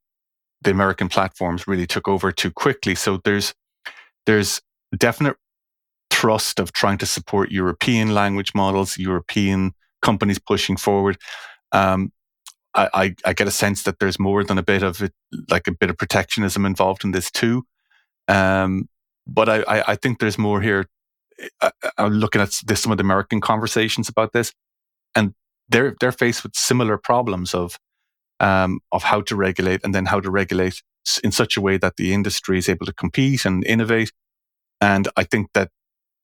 the 0.62 0.70
American 0.70 1.08
platforms 1.08 1.66
really 1.66 1.86
took 1.86 2.06
over 2.08 2.30
too 2.32 2.50
quickly. 2.50 2.94
So 2.94 3.20
there's 3.24 3.54
there's 4.26 4.60
definite 4.96 5.36
thrust 6.10 6.60
of 6.60 6.72
trying 6.72 6.98
to 6.98 7.06
support 7.06 7.50
European 7.50 8.12
language 8.12 8.52
models, 8.54 8.98
European 8.98 9.72
companies 10.02 10.38
pushing 10.38 10.76
forward. 10.76 11.16
Um, 11.72 12.12
I, 12.74 12.88
I, 12.94 13.14
I, 13.24 13.32
get 13.32 13.48
a 13.48 13.50
sense 13.50 13.82
that 13.84 13.98
there's 13.98 14.18
more 14.18 14.44
than 14.44 14.58
a 14.58 14.62
bit 14.62 14.82
of 14.82 15.02
it, 15.02 15.12
like 15.50 15.66
a 15.66 15.72
bit 15.72 15.90
of 15.90 15.96
protectionism 15.96 16.66
involved 16.66 17.04
in 17.04 17.12
this 17.12 17.30
too. 17.30 17.64
Um, 18.26 18.88
but 19.26 19.48
I, 19.48 19.84
I, 19.92 19.96
think 19.96 20.18
there's 20.18 20.38
more 20.38 20.60
here. 20.60 20.86
I, 21.60 21.70
am 21.98 22.12
looking 22.12 22.40
at 22.40 22.60
this, 22.66 22.80
some 22.82 22.92
of 22.92 22.98
the 22.98 23.04
American 23.04 23.40
conversations 23.40 24.08
about 24.08 24.32
this, 24.32 24.52
and 25.14 25.34
they're 25.68 25.94
they're 26.00 26.12
faced 26.12 26.42
with 26.42 26.54
similar 26.54 26.98
problems 26.98 27.54
of 27.54 27.78
um, 28.40 28.80
of 28.92 29.02
how 29.02 29.20
to 29.22 29.36
regulate 29.36 29.80
and 29.84 29.94
then 29.94 30.06
how 30.06 30.20
to 30.20 30.30
regulate 30.30 30.82
in 31.24 31.32
such 31.32 31.56
a 31.56 31.60
way 31.60 31.76
that 31.78 31.96
the 31.96 32.12
industry 32.12 32.58
is 32.58 32.68
able 32.68 32.86
to 32.86 32.92
compete 32.92 33.44
and 33.44 33.66
innovate. 33.66 34.12
And 34.80 35.08
I 35.16 35.24
think 35.24 35.48
that 35.54 35.70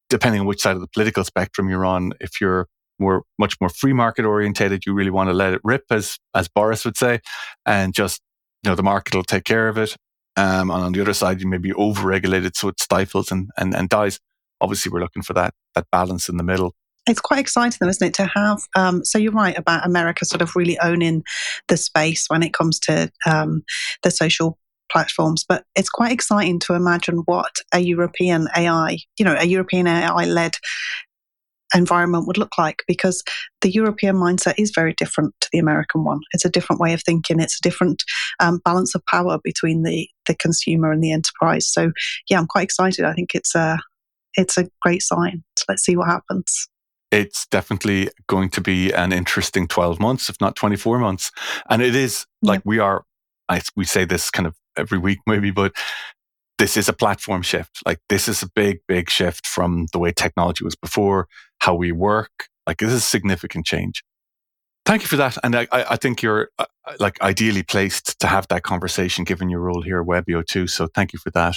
depending 0.08 0.40
on 0.40 0.46
which 0.46 0.60
side 0.60 0.76
of 0.76 0.80
the 0.80 0.88
political 0.88 1.24
spectrum 1.24 1.68
you're 1.68 1.86
on, 1.86 2.12
if 2.20 2.40
you're 2.40 2.68
more 2.98 3.24
much 3.38 3.56
more 3.60 3.68
free 3.68 3.92
market 3.92 4.24
orientated, 4.24 4.86
you 4.86 4.94
really 4.94 5.10
want 5.10 5.28
to 5.28 5.34
let 5.34 5.52
it 5.52 5.60
rip, 5.64 5.84
as 5.90 6.18
as 6.34 6.48
Boris 6.48 6.84
would 6.84 6.96
say, 6.96 7.20
and 7.66 7.94
just 7.94 8.20
you 8.62 8.70
know 8.70 8.76
the 8.76 8.82
market 8.82 9.14
will 9.14 9.24
take 9.24 9.44
care 9.44 9.68
of 9.68 9.78
it. 9.78 9.96
Um, 10.36 10.70
and 10.70 10.82
on 10.82 10.92
the 10.92 11.00
other 11.00 11.14
side, 11.14 11.40
you 11.40 11.46
may 11.48 11.58
be 11.58 11.72
over 11.74 12.06
regulated 12.06 12.56
so 12.56 12.68
it 12.68 12.80
stifles 12.80 13.30
and, 13.30 13.50
and 13.56 13.74
and 13.74 13.88
dies. 13.88 14.20
Obviously, 14.60 14.90
we're 14.92 15.00
looking 15.00 15.22
for 15.22 15.34
that 15.34 15.54
that 15.74 15.86
balance 15.90 16.28
in 16.28 16.36
the 16.36 16.44
middle 16.44 16.74
it's 17.06 17.20
quite 17.20 17.40
exciting 17.40 17.78
though, 17.80 17.88
isn't 17.88 18.06
it, 18.06 18.14
to 18.14 18.26
have? 18.26 18.60
Um, 18.76 19.04
so 19.04 19.18
you're 19.18 19.32
right 19.32 19.56
about 19.56 19.86
America 19.86 20.24
sort 20.24 20.42
of 20.42 20.56
really 20.56 20.78
owning 20.80 21.22
the 21.68 21.76
space 21.76 22.26
when 22.28 22.42
it 22.42 22.54
comes 22.54 22.78
to 22.80 23.10
um, 23.26 23.62
the 24.02 24.10
social 24.10 24.58
platforms, 24.90 25.44
but 25.46 25.64
it's 25.74 25.88
quite 25.88 26.12
exciting 26.12 26.58
to 26.60 26.74
imagine 26.74 27.18
what 27.26 27.56
a 27.72 27.80
European 27.80 28.48
AI, 28.56 28.98
you 29.18 29.24
know, 29.24 29.36
a 29.38 29.46
European 29.46 29.86
AI 29.86 30.24
led 30.24 30.54
environment 31.74 32.26
would 32.26 32.38
look 32.38 32.56
like 32.56 32.84
because 32.86 33.24
the 33.60 33.70
European 33.70 34.14
mindset 34.14 34.54
is 34.58 34.70
very 34.72 34.94
different 34.94 35.34
to 35.40 35.48
the 35.52 35.58
American 35.58 36.04
one. 36.04 36.20
It's 36.32 36.44
a 36.44 36.50
different 36.50 36.80
way 36.80 36.92
of 36.92 37.02
thinking. 37.02 37.40
It's 37.40 37.58
a 37.58 37.68
different 37.68 38.04
um, 38.38 38.60
balance 38.64 38.94
of 38.94 39.04
power 39.06 39.38
between 39.42 39.82
the 39.82 40.08
the 40.26 40.36
consumer 40.36 40.92
and 40.92 41.02
the 41.02 41.12
enterprise. 41.12 41.66
So 41.68 41.90
yeah, 42.30 42.38
I'm 42.38 42.46
quite 42.46 42.64
excited. 42.64 43.04
I 43.04 43.14
think 43.14 43.34
it's 43.34 43.54
a 43.54 43.78
it's 44.34 44.56
a 44.56 44.68
great 44.82 45.02
sign. 45.02 45.42
So 45.58 45.64
let's 45.68 45.84
see 45.84 45.96
what 45.96 46.08
happens 46.08 46.68
it's 47.14 47.46
definitely 47.46 48.10
going 48.26 48.50
to 48.50 48.60
be 48.60 48.90
an 48.92 49.12
interesting 49.12 49.68
12 49.68 50.00
months, 50.00 50.28
if 50.28 50.40
not 50.40 50.56
24 50.56 50.98
months. 50.98 51.30
And 51.70 51.80
it 51.80 51.94
is 51.94 52.26
like 52.42 52.60
we 52.64 52.80
are, 52.80 53.04
I, 53.48 53.60
we 53.76 53.84
say 53.84 54.04
this 54.04 54.30
kind 54.30 54.48
of 54.48 54.56
every 54.76 54.98
week, 54.98 55.20
maybe, 55.24 55.52
but 55.52 55.72
this 56.58 56.76
is 56.76 56.88
a 56.88 56.92
platform 56.92 57.42
shift. 57.42 57.78
Like 57.86 58.00
this 58.08 58.26
is 58.26 58.42
a 58.42 58.48
big, 58.56 58.80
big 58.88 59.10
shift 59.10 59.46
from 59.46 59.86
the 59.92 60.00
way 60.00 60.10
technology 60.10 60.64
was 60.64 60.74
before, 60.74 61.28
how 61.60 61.76
we 61.76 61.92
work. 61.92 62.48
Like 62.66 62.78
this 62.78 62.88
is 62.90 62.96
a 62.96 63.00
significant 63.00 63.64
change. 63.64 64.02
Thank 64.84 65.02
you 65.02 65.08
for 65.08 65.16
that. 65.16 65.38
And 65.44 65.54
I, 65.54 65.68
I 65.70 65.96
think 65.96 66.20
you're 66.20 66.50
uh, 66.58 66.66
like 66.98 67.20
ideally 67.22 67.62
placed 67.62 68.18
to 68.20 68.26
have 68.26 68.48
that 68.48 68.64
conversation 68.64 69.22
given 69.24 69.48
your 69.48 69.60
role 69.60 69.82
here 69.82 70.00
at 70.00 70.06
Webio 70.06 70.44
too. 70.44 70.66
So 70.66 70.88
thank 70.88 71.12
you 71.12 71.20
for 71.20 71.30
that. 71.30 71.54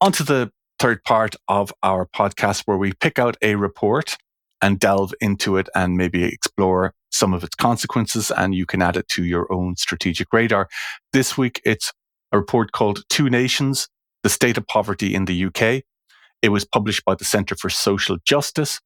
On 0.00 0.10
to 0.12 0.24
the 0.24 0.50
third 0.80 1.04
part 1.04 1.36
of 1.46 1.72
our 1.82 2.06
podcast 2.06 2.62
where 2.66 2.76
we 2.76 2.92
pick 2.92 3.18
out 3.18 3.36
a 3.40 3.54
report 3.54 4.16
and 4.60 4.78
delve 4.80 5.14
into 5.20 5.56
it 5.56 5.68
and 5.74 5.96
maybe 5.96 6.24
explore 6.24 6.94
some 7.10 7.32
of 7.32 7.44
its 7.44 7.54
consequences 7.54 8.30
and 8.30 8.54
you 8.54 8.66
can 8.66 8.82
add 8.82 8.96
it 8.96 9.08
to 9.08 9.24
your 9.24 9.50
own 9.52 9.76
strategic 9.76 10.32
radar. 10.32 10.68
This 11.12 11.38
week, 11.38 11.60
it's 11.64 11.92
a 12.32 12.38
report 12.38 12.72
called 12.72 13.04
Two 13.08 13.30
Nations, 13.30 13.88
the 14.22 14.28
State 14.28 14.58
of 14.58 14.66
Poverty 14.66 15.14
in 15.14 15.24
the 15.24 15.44
UK. 15.44 15.84
It 16.42 16.50
was 16.50 16.64
published 16.64 17.04
by 17.04 17.14
the 17.14 17.24
Centre 17.24 17.56
for 17.56 17.70
Social 17.70 18.18
Justice. 18.24 18.80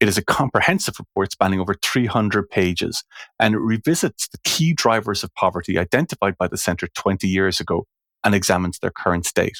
It 0.00 0.08
is 0.08 0.16
a 0.16 0.24
comprehensive 0.24 0.94
report 0.98 1.32
spanning 1.32 1.60
over 1.60 1.74
300 1.74 2.48
pages 2.48 3.04
and 3.38 3.54
it 3.54 3.58
revisits 3.58 4.28
the 4.28 4.38
key 4.44 4.72
drivers 4.72 5.22
of 5.22 5.34
poverty 5.34 5.78
identified 5.78 6.38
by 6.38 6.48
the 6.48 6.56
Centre 6.56 6.88
20 6.94 7.28
years 7.28 7.60
ago 7.60 7.86
and 8.24 8.34
examines 8.34 8.78
their 8.78 8.90
current 8.90 9.26
state. 9.26 9.58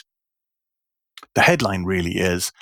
The 1.34 1.42
headline 1.42 1.84
really 1.84 2.16
is 2.16 2.52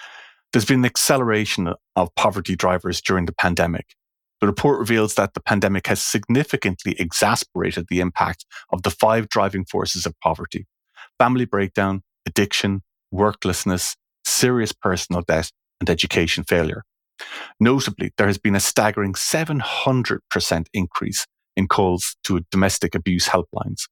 there's 0.53 0.65
been 0.65 0.81
an 0.81 0.87
acceleration 0.87 1.73
of 1.97 2.15
poverty 2.15 2.57
drivers 2.57 3.01
during 3.01 3.27
the 3.27 3.35
pandemic. 3.35 3.95
The 4.41 4.47
report 4.47 4.79
reveals 4.79 5.15
that 5.15 5.35
the 5.35 5.41
pandemic 5.41 5.89
has 5.89 6.01
significantly 6.01 6.95
exacerbated 6.99 7.87
the 7.89 8.01
impact 8.01 8.47
of 8.71 8.83
the 8.83 8.91
five 8.91 9.29
driving 9.29 9.65
forces 9.65 10.07
of 10.07 10.19
poverty 10.21 10.67
family 11.19 11.45
breakdown, 11.45 12.03
addiction, 12.27 12.83
worklessness, 13.13 13.97
serious 14.25 14.73
personal 14.73 15.23
debt, 15.23 15.51
and 15.81 15.91
education 15.91 16.45
failure. 16.45 16.85
Notably, 17.59 18.13
there 18.17 18.29
has 18.29 18.39
been 18.39 18.55
a 18.55 18.61
staggering 18.61 19.15
700% 19.15 20.67
increase 20.73 21.27
in 21.57 21.67
calls 21.67 22.17
to 22.25 22.45
domestic 22.53 22.95
abuse 22.95 23.29
helplines. 23.29 23.89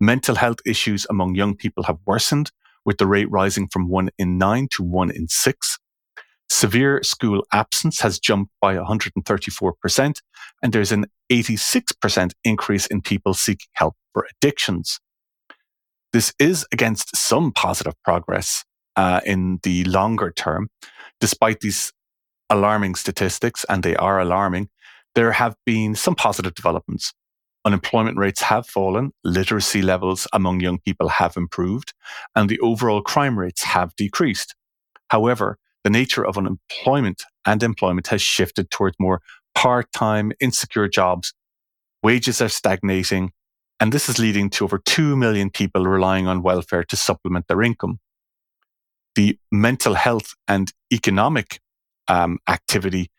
Mental 0.00 0.36
health 0.36 0.58
issues 0.64 1.06
among 1.10 1.34
young 1.34 1.54
people 1.54 1.82
have 1.84 1.98
worsened, 2.06 2.50
with 2.86 2.98
the 2.98 3.06
rate 3.06 3.30
rising 3.30 3.68
from 3.68 3.88
one 3.88 4.10
in 4.18 4.38
nine 4.38 4.68
to 4.70 4.82
one 4.82 5.10
in 5.10 5.28
six. 5.28 5.78
Severe 6.50 7.02
school 7.02 7.44
absence 7.52 8.00
has 8.00 8.18
jumped 8.18 8.52
by 8.60 8.76
134%, 8.76 10.20
and 10.62 10.72
there's 10.72 10.92
an 10.92 11.06
86% 11.30 12.32
increase 12.44 12.86
in 12.86 13.00
people 13.00 13.34
seeking 13.34 13.68
help 13.72 13.96
for 14.12 14.26
addictions. 14.30 15.00
This 16.12 16.32
is 16.38 16.66
against 16.72 17.16
some 17.16 17.50
positive 17.52 17.94
progress 18.04 18.64
uh, 18.96 19.20
in 19.24 19.58
the 19.62 19.84
longer 19.84 20.30
term. 20.30 20.68
Despite 21.20 21.60
these 21.60 21.92
alarming 22.50 22.94
statistics, 22.94 23.64
and 23.68 23.82
they 23.82 23.96
are 23.96 24.20
alarming, 24.20 24.68
there 25.14 25.32
have 25.32 25.56
been 25.64 25.94
some 25.94 26.14
positive 26.14 26.54
developments. 26.54 27.12
Unemployment 27.64 28.18
rates 28.18 28.42
have 28.42 28.66
fallen, 28.66 29.12
literacy 29.24 29.80
levels 29.80 30.28
among 30.32 30.60
young 30.60 30.78
people 30.78 31.08
have 31.08 31.36
improved, 31.36 31.94
and 32.36 32.48
the 32.48 32.60
overall 32.60 33.00
crime 33.00 33.38
rates 33.38 33.62
have 33.62 33.96
decreased. 33.96 34.54
However, 35.08 35.58
the 35.84 35.90
nature 35.90 36.26
of 36.26 36.36
unemployment 36.38 37.22
and 37.46 37.62
employment 37.62 38.08
has 38.08 38.22
shifted 38.22 38.70
towards 38.70 38.96
more 38.98 39.20
part 39.54 39.92
time, 39.92 40.32
insecure 40.40 40.88
jobs. 40.88 41.32
Wages 42.02 42.40
are 42.40 42.48
stagnating 42.48 43.32
And 43.80 43.92
this 43.92 44.08
is 44.08 44.18
leading 44.18 44.50
to 44.50 44.64
over 44.64 44.78
2 44.78 45.16
million 45.16 45.50
people 45.50 45.84
relying 45.86 46.26
on 46.26 46.42
welfare 46.42 46.84
to 46.84 46.96
supplement 46.96 47.48
their 47.48 47.62
income. 47.62 47.98
The 49.14 49.38
mental 49.52 49.94
health 49.94 50.34
and 50.48 50.72
economic 50.92 51.60
um, 52.08 52.38
activity 52.48 53.10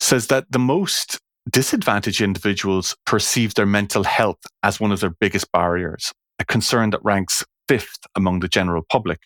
says 0.00 0.26
that 0.26 0.50
the 0.50 0.58
most 0.58 1.20
disadvantaged 1.50 2.20
individuals 2.20 2.96
perceive 3.06 3.54
their 3.54 3.66
mental 3.66 4.04
health 4.04 4.40
as 4.62 4.80
one 4.80 4.92
of 4.92 5.00
their 5.00 5.14
biggest 5.20 5.50
barriers, 5.52 6.12
a 6.38 6.44
concern 6.44 6.90
that 6.90 7.04
ranks 7.04 7.44
fifth 7.68 8.00
among 8.14 8.40
the 8.40 8.48
general 8.48 8.82
public. 8.90 9.20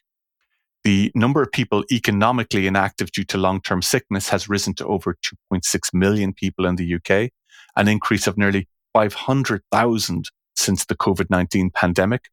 The 0.83 1.13
number 1.15 1.43
of 1.43 1.53
people 1.53 1.85
economically 1.93 2.67
inactive 2.67 3.13
due 3.13 3.25
to 3.25 3.39
long 3.39 3.61
term 3.61 3.83
sickness 3.83 4.31
has 4.31 4.49
risen 4.49 4.75
to 4.75 4.87
over 4.87 5.15
2.6 5.53 5.63
million 5.93 6.33
people 6.33 6.65
in 6.65 6.77
the 6.77 6.95
UK, 6.95 7.31
an 7.77 7.89
increase 7.89 8.27
of 8.27 8.39
nearly 8.39 8.67
500,000 8.95 10.25
since 10.57 10.85
the 10.87 10.97
COVID 10.97 11.29
19 11.29 11.71
pandemic. 11.75 12.31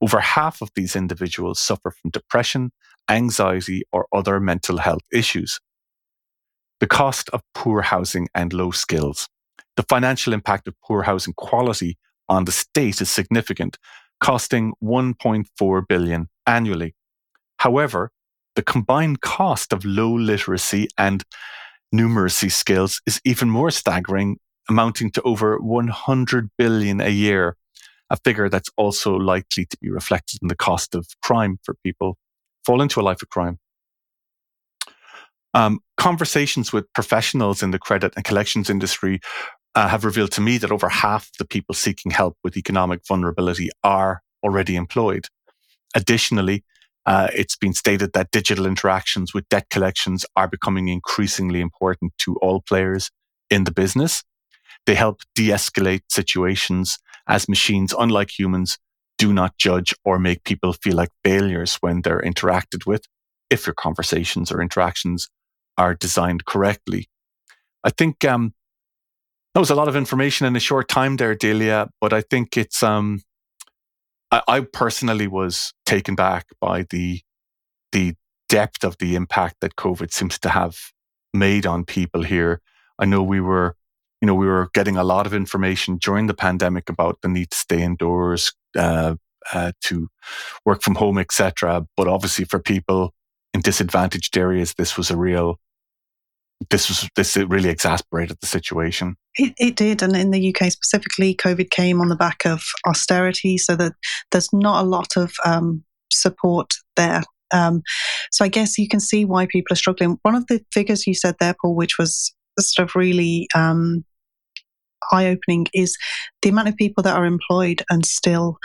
Over 0.00 0.20
half 0.20 0.60
of 0.60 0.70
these 0.74 0.94
individuals 0.96 1.58
suffer 1.58 1.90
from 1.90 2.10
depression, 2.10 2.72
anxiety, 3.08 3.82
or 3.92 4.06
other 4.12 4.40
mental 4.40 4.78
health 4.78 5.02
issues. 5.12 5.60
The 6.80 6.86
cost 6.86 7.30
of 7.30 7.40
poor 7.54 7.82
housing 7.82 8.28
and 8.34 8.52
low 8.52 8.72
skills. 8.72 9.28
The 9.76 9.84
financial 9.84 10.32
impact 10.32 10.68
of 10.68 10.74
poor 10.82 11.02
housing 11.02 11.34
quality 11.34 11.96
on 12.28 12.44
the 12.44 12.52
state 12.52 13.00
is 13.00 13.10
significant, 13.10 13.78
costing 14.20 14.74
1.4 14.82 15.82
billion 15.88 16.28
annually. 16.46 16.94
However, 17.58 18.10
the 18.54 18.62
combined 18.62 19.20
cost 19.20 19.72
of 19.72 19.84
low 19.84 20.12
literacy 20.12 20.88
and 20.96 21.24
numeracy 21.94 22.50
skills 22.50 23.00
is 23.06 23.20
even 23.24 23.50
more 23.50 23.70
staggering, 23.70 24.38
amounting 24.68 25.10
to 25.12 25.22
over 25.22 25.58
100 25.58 26.50
billion 26.58 27.00
a 27.00 27.10
year, 27.10 27.56
a 28.10 28.16
figure 28.16 28.48
that's 28.48 28.70
also 28.76 29.14
likely 29.14 29.66
to 29.66 29.76
be 29.80 29.90
reflected 29.90 30.38
in 30.42 30.48
the 30.48 30.56
cost 30.56 30.94
of 30.94 31.06
crime 31.22 31.58
for 31.62 31.74
people 31.84 32.18
fall 32.64 32.82
into 32.82 33.00
a 33.00 33.02
life 33.02 33.22
of 33.22 33.28
crime. 33.28 33.58
Um, 35.54 35.80
conversations 35.96 36.72
with 36.72 36.92
professionals 36.92 37.62
in 37.62 37.70
the 37.70 37.78
credit 37.78 38.12
and 38.16 38.24
collections 38.24 38.68
industry 38.68 39.20
uh, 39.74 39.88
have 39.88 40.04
revealed 40.04 40.32
to 40.32 40.40
me 40.40 40.58
that 40.58 40.72
over 40.72 40.88
half 40.88 41.30
the 41.38 41.44
people 41.44 41.74
seeking 41.74 42.10
help 42.10 42.36
with 42.42 42.56
economic 42.56 43.00
vulnerability 43.06 43.70
are 43.84 44.22
already 44.42 44.76
employed. 44.76 45.26
Additionally, 45.94 46.64
uh, 47.06 47.28
it's 47.34 47.56
been 47.56 47.72
stated 47.72 48.12
that 48.12 48.32
digital 48.32 48.66
interactions 48.66 49.32
with 49.32 49.48
debt 49.48 49.70
collections 49.70 50.26
are 50.34 50.48
becoming 50.48 50.88
increasingly 50.88 51.60
important 51.60 52.12
to 52.18 52.36
all 52.36 52.60
players 52.60 53.10
in 53.48 53.64
the 53.64 53.70
business. 53.70 54.24
They 54.86 54.96
help 54.96 55.20
de 55.34 55.48
escalate 55.48 56.02
situations 56.10 56.98
as 57.28 57.48
machines, 57.48 57.94
unlike 57.96 58.36
humans, 58.36 58.78
do 59.18 59.32
not 59.32 59.56
judge 59.56 59.94
or 60.04 60.18
make 60.18 60.44
people 60.44 60.72
feel 60.72 60.96
like 60.96 61.10
failures 61.24 61.76
when 61.76 62.02
they're 62.02 62.20
interacted 62.20 62.86
with 62.86 63.04
if 63.50 63.66
your 63.66 63.74
conversations 63.74 64.52
or 64.52 64.60
interactions 64.60 65.28
are 65.78 65.94
designed 65.94 66.44
correctly. 66.44 67.08
I 67.84 67.90
think 67.90 68.24
um, 68.24 68.52
that 69.54 69.60
was 69.60 69.70
a 69.70 69.74
lot 69.74 69.88
of 69.88 69.96
information 69.96 70.46
in 70.46 70.56
a 70.56 70.60
short 70.60 70.88
time 70.88 71.16
there, 71.16 71.34
Delia, 71.34 71.88
but 72.00 72.12
I 72.12 72.20
think 72.20 72.56
it's, 72.56 72.82
um, 72.82 73.22
I, 74.30 74.42
I 74.48 74.60
personally 74.60 75.26
was 75.26 75.72
taken 75.84 76.14
back 76.14 76.46
by 76.60 76.84
the, 76.90 77.20
the 77.92 78.14
depth 78.48 78.84
of 78.84 78.96
the 78.98 79.14
impact 79.14 79.56
that 79.60 79.76
COVID 79.76 80.12
seems 80.12 80.38
to 80.40 80.48
have 80.48 80.78
made 81.32 81.66
on 81.66 81.84
people 81.84 82.22
here. 82.22 82.60
I 82.98 83.04
know 83.04 83.22
we 83.22 83.40
were, 83.40 83.76
you 84.20 84.26
know, 84.26 84.34
we 84.34 84.46
were 84.46 84.70
getting 84.72 84.96
a 84.96 85.04
lot 85.04 85.26
of 85.26 85.34
information 85.34 85.98
during 85.98 86.26
the 86.26 86.34
pandemic 86.34 86.88
about 86.88 87.18
the 87.22 87.28
need 87.28 87.50
to 87.50 87.56
stay 87.56 87.82
indoors, 87.82 88.52
uh, 88.76 89.16
uh, 89.52 89.72
to 89.82 90.08
work 90.64 90.82
from 90.82 90.96
home, 90.96 91.18
etc. 91.18 91.86
But 91.96 92.08
obviously, 92.08 92.44
for 92.44 92.58
people 92.58 93.14
in 93.54 93.60
disadvantaged 93.60 94.36
areas, 94.36 94.74
this 94.74 94.96
was 94.96 95.10
a 95.10 95.16
real 95.16 95.58
this 96.70 96.88
was 96.88 97.08
this 97.16 97.36
it 97.36 97.48
really 97.48 97.68
exasperated 97.68 98.38
the 98.40 98.46
situation. 98.46 99.16
It, 99.34 99.54
it 99.58 99.76
did, 99.76 100.02
and 100.02 100.16
in 100.16 100.30
the 100.30 100.54
UK 100.54 100.70
specifically, 100.70 101.34
COVID 101.34 101.70
came 101.70 102.00
on 102.00 102.08
the 102.08 102.16
back 102.16 102.44
of 102.44 102.62
austerity, 102.86 103.58
so 103.58 103.76
that 103.76 103.92
there's 104.32 104.52
not 104.52 104.84
a 104.84 104.88
lot 104.88 105.16
of 105.16 105.32
um, 105.44 105.84
support 106.10 106.72
there. 106.96 107.22
Um, 107.52 107.82
so 108.32 108.44
I 108.44 108.48
guess 108.48 108.78
you 108.78 108.88
can 108.88 109.00
see 109.00 109.24
why 109.24 109.46
people 109.46 109.72
are 109.72 109.76
struggling. 109.76 110.18
One 110.22 110.34
of 110.34 110.46
the 110.46 110.64
figures 110.72 111.06
you 111.06 111.14
said 111.14 111.36
there, 111.38 111.54
Paul, 111.60 111.76
which 111.76 111.98
was 111.98 112.34
sort 112.58 112.88
of 112.88 112.96
really 112.96 113.46
um, 113.54 114.04
eye 115.12 115.26
opening, 115.26 115.66
is 115.74 115.96
the 116.42 116.48
amount 116.48 116.68
of 116.68 116.76
people 116.76 117.02
that 117.02 117.16
are 117.16 117.26
employed 117.26 117.82
and 117.90 118.04
still, 118.04 118.56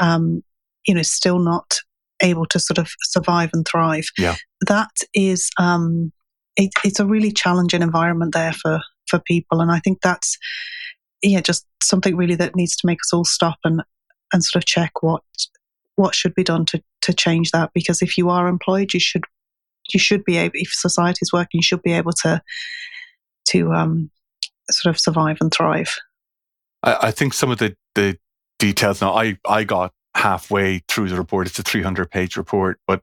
um, 0.00 0.42
you 0.86 0.94
know, 0.94 1.02
still 1.02 1.38
not 1.38 1.74
able 2.22 2.46
to 2.46 2.58
sort 2.58 2.78
of 2.78 2.90
survive 3.02 3.50
and 3.52 3.66
thrive. 3.66 4.06
Yeah. 4.18 4.36
That 4.66 4.90
is 5.12 5.50
um, 5.58 6.12
it, 6.56 6.70
it's 6.84 7.00
a 7.00 7.06
really 7.06 7.32
challenging 7.32 7.82
environment 7.82 8.34
there 8.34 8.52
for 8.52 8.80
for 9.08 9.18
people, 9.20 9.60
and 9.60 9.70
I 9.70 9.80
think 9.80 10.00
that's 10.02 10.38
yeah, 11.22 11.40
just 11.40 11.66
something 11.82 12.16
really 12.16 12.34
that 12.36 12.56
needs 12.56 12.76
to 12.76 12.86
make 12.86 12.98
us 13.04 13.12
all 13.12 13.24
stop 13.24 13.58
and 13.64 13.82
and 14.32 14.44
sort 14.44 14.62
of 14.62 14.66
check 14.66 15.02
what 15.02 15.22
what 15.96 16.14
should 16.14 16.34
be 16.34 16.44
done 16.44 16.66
to 16.66 16.82
to 17.02 17.12
change 17.12 17.50
that. 17.50 17.70
Because 17.74 18.02
if 18.02 18.16
you 18.18 18.30
are 18.30 18.48
employed, 18.48 18.94
you 18.94 19.00
should 19.00 19.24
you 19.92 20.00
should 20.00 20.24
be 20.24 20.36
able, 20.36 20.52
if 20.54 20.72
society 20.72 21.20
is 21.22 21.32
working, 21.32 21.58
you 21.58 21.62
should 21.62 21.82
be 21.82 21.92
able 21.92 22.12
to 22.22 22.42
to 23.48 23.72
um, 23.72 24.10
sort 24.70 24.94
of 24.94 25.00
survive 25.00 25.36
and 25.40 25.52
thrive. 25.52 25.94
I, 26.82 27.08
I 27.08 27.10
think 27.10 27.34
some 27.34 27.50
of 27.50 27.58
the 27.58 27.76
the 27.94 28.18
details 28.58 29.00
now. 29.00 29.14
I 29.14 29.38
I 29.48 29.64
got 29.64 29.92
halfway 30.16 30.80
through 30.88 31.08
the 31.08 31.16
report. 31.16 31.46
It's 31.46 31.58
a 31.58 31.62
300 31.62 32.10
page 32.10 32.36
report, 32.36 32.80
but 32.86 33.02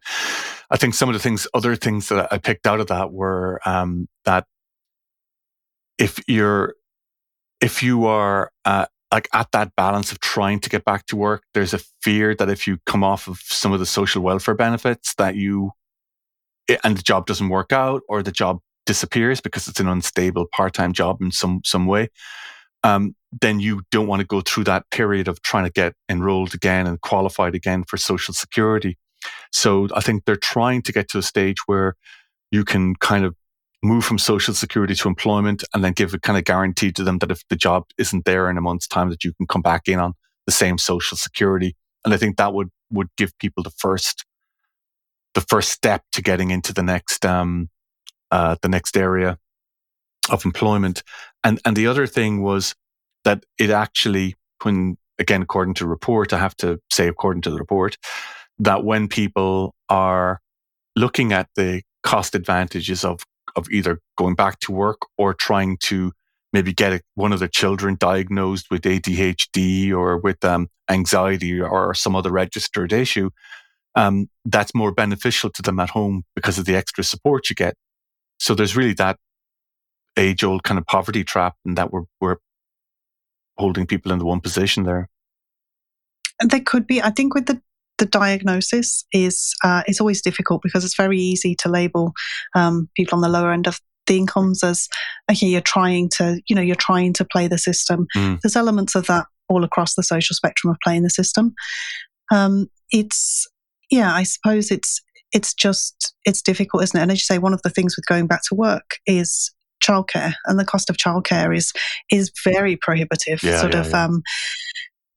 I 0.69 0.77
think 0.77 0.93
some 0.93 1.09
of 1.09 1.13
the 1.13 1.19
things, 1.19 1.47
other 1.53 1.75
things 1.75 2.09
that 2.09 2.31
I 2.31 2.37
picked 2.37 2.67
out 2.67 2.79
of 2.79 2.87
that 2.87 3.11
were 3.11 3.59
um, 3.65 4.07
that 4.25 4.45
if 5.97 6.19
you're, 6.27 6.75
if 7.59 7.83
you 7.83 8.05
are 8.05 8.51
uh, 8.65 8.85
like 9.11 9.27
at 9.33 9.51
that 9.51 9.75
balance 9.75 10.11
of 10.11 10.19
trying 10.19 10.59
to 10.61 10.69
get 10.69 10.85
back 10.85 11.05
to 11.07 11.15
work, 11.15 11.43
there's 11.53 11.73
a 11.73 11.79
fear 12.01 12.33
that 12.35 12.49
if 12.49 12.65
you 12.65 12.77
come 12.85 13.03
off 13.03 13.27
of 13.27 13.39
some 13.39 13.73
of 13.73 13.79
the 13.79 13.85
social 13.85 14.21
welfare 14.23 14.55
benefits, 14.55 15.13
that 15.15 15.35
you 15.35 15.71
and 16.83 16.97
the 16.97 17.01
job 17.01 17.25
doesn't 17.25 17.49
work 17.49 17.73
out 17.73 18.01
or 18.07 18.23
the 18.23 18.31
job 18.31 18.59
disappears 18.85 19.41
because 19.41 19.67
it's 19.67 19.79
an 19.79 19.87
unstable 19.87 20.45
part-time 20.51 20.93
job 20.93 21.21
in 21.21 21.31
some 21.31 21.61
some 21.63 21.85
way 21.85 22.09
um, 22.83 23.15
then 23.39 23.59
you 23.59 23.81
don't 23.91 24.07
want 24.07 24.19
to 24.19 24.25
go 24.25 24.41
through 24.41 24.65
that 24.65 24.89
period 24.91 25.27
of 25.27 25.41
trying 25.41 25.63
to 25.63 25.71
get 25.71 25.93
enrolled 26.09 26.53
again 26.53 26.85
and 26.85 26.99
qualified 27.01 27.55
again 27.55 27.83
for 27.83 27.97
social 27.97 28.33
security. 28.33 28.97
So 29.51 29.87
I 29.95 30.01
think 30.01 30.25
they're 30.25 30.35
trying 30.35 30.81
to 30.83 30.91
get 30.91 31.07
to 31.09 31.17
a 31.17 31.21
stage 31.23 31.57
where 31.65 31.95
you 32.51 32.65
can 32.65 32.95
kind 32.95 33.23
of 33.23 33.35
move 33.83 34.03
from 34.03 34.17
social 34.17 34.53
security 34.53 34.93
to 34.93 35.07
employment 35.07 35.63
and 35.73 35.83
then 35.83 35.93
give 35.93 36.13
a 36.13 36.19
kind 36.19 36.37
of 36.37 36.43
guarantee 36.43 36.91
to 36.91 37.03
them 37.03 37.17
that 37.19 37.31
if 37.31 37.47
the 37.47 37.55
job 37.55 37.85
isn't 37.97 38.25
there 38.25 38.49
in 38.49 38.57
a 38.57 38.61
month's 38.61 38.87
time 38.87 39.09
that 39.09 39.23
you 39.23 39.33
can 39.33 39.47
come 39.47 39.61
back 39.61 39.87
in 39.87 39.99
on 39.99 40.13
the 40.45 40.51
same 40.51 40.77
social 40.77 41.17
security. 41.17 41.75
And 42.03 42.13
I 42.13 42.17
think 42.17 42.37
that 42.37 42.53
would, 42.53 42.69
would 42.91 43.07
give 43.17 43.37
people 43.39 43.63
the 43.63 43.71
first, 43.71 44.25
the 45.33 45.41
first 45.41 45.71
step 45.71 46.03
to 46.13 46.21
getting 46.21 46.51
into 46.51 46.73
the 46.73 46.83
next, 46.83 47.25
um, 47.25 47.69
uh, 48.29 48.55
the 48.61 48.69
next 48.69 48.97
area 48.97 49.37
of 50.29 50.45
employment. 50.45 51.01
And, 51.43 51.59
and 51.65 51.75
the 51.75 51.87
other 51.87 52.05
thing 52.05 52.41
was 52.41 52.75
that 53.23 53.43
it 53.57 53.69
actually, 53.69 54.35
when 54.63 54.97
again, 55.19 55.41
according 55.41 55.75
to 55.75 55.87
report, 55.87 56.33
I 56.33 56.39
have 56.39 56.55
to 56.57 56.79
say, 56.91 57.07
according 57.07 57.41
to 57.43 57.51
the 57.51 57.57
report, 57.57 57.97
that 58.59 58.83
when 58.83 59.07
people 59.07 59.75
are 59.89 60.39
looking 60.95 61.31
at 61.31 61.47
the 61.55 61.83
cost 62.03 62.35
advantages 62.35 63.05
of, 63.05 63.23
of 63.55 63.69
either 63.69 63.99
going 64.17 64.35
back 64.35 64.59
to 64.61 64.71
work 64.71 64.99
or 65.17 65.33
trying 65.33 65.77
to 65.77 66.11
maybe 66.53 66.73
get 66.73 66.93
a, 66.93 67.01
one 67.15 67.31
of 67.31 67.39
their 67.39 67.47
children 67.47 67.95
diagnosed 67.99 68.67
with 68.69 68.81
ADHD 68.81 69.91
or 69.91 70.17
with 70.17 70.43
um, 70.43 70.67
anxiety 70.89 71.61
or 71.61 71.93
some 71.93 72.15
other 72.15 72.31
registered 72.31 72.91
issue, 72.91 73.29
um, 73.95 74.29
that's 74.45 74.75
more 74.75 74.91
beneficial 74.91 75.49
to 75.51 75.61
them 75.61 75.79
at 75.79 75.89
home 75.91 76.23
because 76.35 76.57
of 76.57 76.65
the 76.65 76.75
extra 76.75 77.03
support 77.03 77.49
you 77.49 77.55
get. 77.55 77.75
So 78.39 78.55
there's 78.55 78.75
really 78.75 78.93
that 78.95 79.17
age 80.17 80.43
old 80.43 80.63
kind 80.63 80.77
of 80.77 80.85
poverty 80.85 81.23
trap 81.23 81.55
and 81.65 81.77
that 81.77 81.91
we're, 81.91 82.03
we're 82.19 82.37
holding 83.61 83.87
people 83.87 84.11
in 84.11 84.19
the 84.19 84.25
one 84.25 84.41
position 84.41 84.83
there. 84.83 85.07
And 86.39 86.49
there 86.49 86.61
could 86.65 86.87
be, 86.87 87.01
I 87.01 87.11
think 87.11 87.33
with 87.33 87.45
the 87.45 87.61
the 88.01 88.05
diagnosis 88.07 89.05
is 89.13 89.53
uh, 89.63 89.83
it's 89.85 90.01
always 90.01 90.23
difficult 90.23 90.63
because 90.63 90.83
it's 90.83 90.97
very 90.97 91.19
easy 91.19 91.53
to 91.53 91.69
label 91.69 92.13
um, 92.55 92.89
people 92.95 93.15
on 93.15 93.21
the 93.21 93.29
lower 93.29 93.51
end 93.53 93.67
of 93.67 93.79
the 94.07 94.17
incomes 94.17 94.63
as 94.63 94.89
okay 95.29 95.45
you're 95.45 95.61
trying 95.61 96.09
to 96.09 96.41
you 96.47 96.55
know 96.55 96.63
you're 96.63 96.75
trying 96.75 97.13
to 97.13 97.23
play 97.23 97.47
the 97.47 97.59
system 97.59 98.07
mm. 98.15 98.39
there's 98.41 98.55
elements 98.55 98.95
of 98.95 99.05
that 99.05 99.27
all 99.49 99.63
across 99.63 99.93
the 99.93 100.01
social 100.01 100.33
spectrum 100.33 100.71
of 100.71 100.77
playing 100.83 101.03
the 101.03 101.09
system 101.11 101.53
um, 102.31 102.67
it's 102.91 103.47
yeah 103.91 104.11
i 104.15 104.23
suppose 104.23 104.71
it's 104.71 104.99
it's 105.31 105.53
just 105.53 106.15
it's 106.25 106.41
difficult 106.41 106.81
isn't 106.81 106.99
it 106.99 107.03
and 107.03 107.11
as 107.11 107.17
you 107.17 107.35
say 107.35 107.37
one 107.37 107.53
of 107.53 107.61
the 107.61 107.69
things 107.69 107.95
with 107.95 108.05
going 108.07 108.25
back 108.25 108.41
to 108.43 108.55
work 108.55 108.97
is 109.05 109.53
childcare 109.81 110.33
and 110.45 110.59
the 110.59 110.65
cost 110.65 110.89
of 110.89 110.97
childcare 110.97 111.55
is 111.55 111.73
is 112.11 112.31
very 112.43 112.75
prohibitive 112.75 113.43
yeah, 113.43 113.59
sort 113.59 113.73
yeah, 113.73 113.81
of 113.81 113.89
yeah. 113.89 114.05
um 114.05 114.21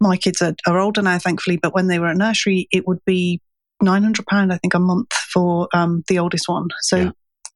my 0.01 0.17
kids 0.17 0.43
are, 0.43 0.55
are 0.67 0.79
older 0.79 1.03
now, 1.03 1.19
thankfully, 1.19 1.57
but 1.57 1.75
when 1.75 1.89
they 1.89 1.99
were 1.99 2.09
at 2.09 2.17
nursery, 2.17 2.69
it 2.71 2.87
would 2.87 3.05
be 3.05 3.41
£900, 3.83 4.53
I 4.53 4.59
think, 4.59 4.75
a 4.75 4.79
month 4.79 5.13
for 5.13 5.69
um, 5.75 6.03
the 6.09 6.19
oldest 6.19 6.49
one. 6.49 6.69
So 6.83 6.97
yeah. 6.97 7.11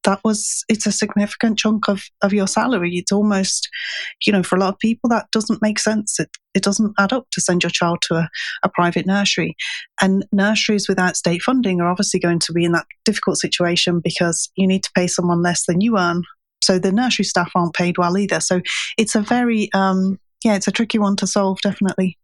that 0.05 0.21
was, 0.25 0.65
it's 0.69 0.87
a 0.87 0.93
significant 0.93 1.59
chunk 1.59 1.89
of, 1.89 2.03
of 2.23 2.33
your 2.33 2.47
salary. 2.47 2.93
It's 2.95 3.13
almost, 3.13 3.69
you 4.27 4.33
know, 4.33 4.43
for 4.43 4.57
a 4.57 4.61
lot 4.61 4.73
of 4.73 4.79
people, 4.79 5.11
that 5.11 5.27
doesn't 5.31 5.63
make 5.63 5.79
sense. 5.79 6.19
It, 6.19 6.31
it 6.55 6.63
doesn't 6.63 6.95
add 6.99 7.13
up 7.13 7.27
to 7.33 7.41
send 7.41 7.63
your 7.63 7.71
child 7.71 8.03
to 8.03 8.15
a, 8.15 8.31
a 8.63 8.69
private 8.69 9.07
nursery. 9.07 9.55
And 10.01 10.25
nurseries 10.33 10.89
without 10.89 11.17
state 11.17 11.43
funding 11.43 11.81
are 11.81 11.91
obviously 11.91 12.21
going 12.21 12.41
to 12.41 12.53
be 12.53 12.65
in 12.65 12.73
that 12.73 12.87
difficult 13.05 13.39
situation 13.39 14.01
because 14.03 14.51
you 14.57 14.67
need 14.67 14.83
to 14.85 14.93
pay 14.95 15.07
someone 15.07 15.43
less 15.43 15.67
than 15.67 15.81
you 15.81 15.99
earn. 15.99 16.23
So 16.69 16.79
the 16.79 16.93
nursery 16.93 17.25
staff 17.25 17.51
aren't 17.55 17.73
paid 17.73 17.97
well 17.97 18.19
either. 18.19 18.41
So 18.41 18.61
it's 18.99 19.15
a 19.15 19.23
very, 19.23 19.71
um, 19.73 20.19
yeah, 20.45 20.55
it's 20.55 20.69
a 20.69 20.71
tricky 20.71 20.99
one 20.99 21.17
to 21.17 21.27
solve, 21.27 21.63
definitely. 21.63 22.19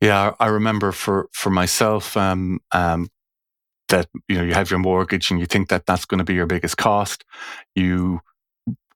Yeah, 0.00 0.34
I 0.40 0.48
remember 0.48 0.90
for 0.90 1.28
for 1.32 1.50
myself 1.50 2.16
um, 2.16 2.58
um, 2.72 3.08
that 3.90 4.08
you 4.28 4.36
know 4.36 4.42
you 4.42 4.54
have 4.54 4.70
your 4.70 4.80
mortgage 4.80 5.30
and 5.30 5.38
you 5.38 5.46
think 5.46 5.68
that 5.68 5.86
that's 5.86 6.04
going 6.04 6.18
to 6.18 6.24
be 6.24 6.34
your 6.34 6.46
biggest 6.46 6.76
cost. 6.78 7.24
You 7.76 8.20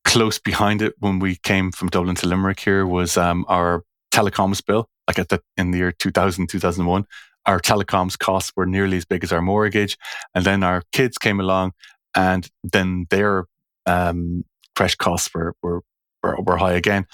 close 0.04 0.40
behind 0.40 0.82
it 0.82 0.94
when 0.98 1.20
we 1.20 1.36
came 1.36 1.70
from 1.70 1.88
Dublin 1.88 2.16
to 2.16 2.26
Limerick 2.26 2.58
here 2.58 2.84
was 2.84 3.16
um, 3.16 3.44
our 3.46 3.84
telecoms 4.12 4.60
bill. 4.66 4.88
Like 5.06 5.20
at 5.20 5.28
the 5.28 5.40
in 5.56 5.70
the 5.70 5.78
year 5.78 5.92
2000 5.92 6.48
2001, 6.48 7.06
our 7.46 7.60
telecoms 7.60 8.18
costs 8.18 8.52
were 8.56 8.66
nearly 8.66 8.96
as 8.96 9.04
big 9.04 9.22
as 9.22 9.32
our 9.32 9.42
mortgage, 9.42 9.96
and 10.34 10.44
then 10.44 10.64
our 10.64 10.82
kids 10.90 11.16
came 11.16 11.38
along, 11.38 11.72
and 12.16 12.50
then 12.64 13.06
their 13.10 13.44
um, 13.86 14.44
crash 14.76 14.94
costs 14.96 15.32
were, 15.34 15.54
were 15.62 15.80
were 16.22 16.36
were 16.40 16.56
high 16.56 16.74
again 16.74 17.06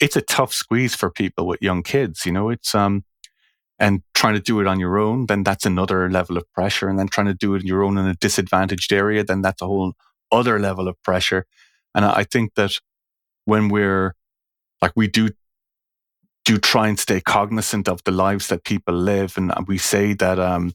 it's 0.00 0.16
a 0.16 0.22
tough 0.22 0.52
squeeze 0.52 0.94
for 0.94 1.10
people 1.10 1.46
with 1.46 1.62
young 1.62 1.82
kids. 1.82 2.26
You 2.26 2.32
know, 2.32 2.50
it's 2.50 2.74
um, 2.74 3.04
and 3.78 4.02
trying 4.14 4.34
to 4.34 4.40
do 4.40 4.60
it 4.60 4.66
on 4.66 4.78
your 4.78 4.98
own, 4.98 5.26
then 5.26 5.42
that's 5.42 5.66
another 5.66 6.10
level 6.10 6.36
of 6.36 6.50
pressure. 6.52 6.88
And 6.88 6.98
then 6.98 7.08
trying 7.08 7.26
to 7.26 7.34
do 7.34 7.54
it 7.54 7.62
on 7.62 7.66
your 7.66 7.82
own 7.82 7.98
in 7.98 8.06
a 8.06 8.14
disadvantaged 8.14 8.92
area, 8.92 9.24
then 9.24 9.42
that's 9.42 9.62
a 9.62 9.66
whole 9.66 9.94
other 10.30 10.58
level 10.58 10.88
of 10.88 11.02
pressure. 11.02 11.46
And 11.94 12.04
I 12.04 12.24
think 12.24 12.54
that 12.54 12.72
when 13.44 13.68
we're 13.68 14.14
like 14.80 14.92
we 14.96 15.08
do 15.08 15.30
do 16.44 16.58
try 16.58 16.88
and 16.88 16.98
stay 16.98 17.20
cognizant 17.20 17.88
of 17.88 18.02
the 18.04 18.10
lives 18.10 18.48
that 18.48 18.64
people 18.64 18.94
live, 18.94 19.36
and 19.36 19.52
we 19.66 19.78
say 19.78 20.12
that 20.14 20.38
um, 20.38 20.72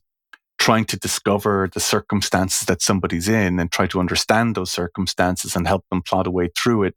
trying 0.67 0.83
to 0.83 0.97
discover 0.97 1.69
the 1.73 1.79
circumstances 1.79 2.65
that 2.65 2.81
somebody's 2.81 3.29
in 3.29 3.57
and 3.57 3.71
try 3.71 3.87
to 3.87 4.01
understand 4.01 4.53
those 4.53 4.69
circumstances 4.69 5.55
and 5.55 5.65
help 5.65 5.85
them 5.89 6.01
plot 6.01 6.27
a 6.27 6.31
way 6.31 6.49
through 6.61 6.83
it 6.83 6.93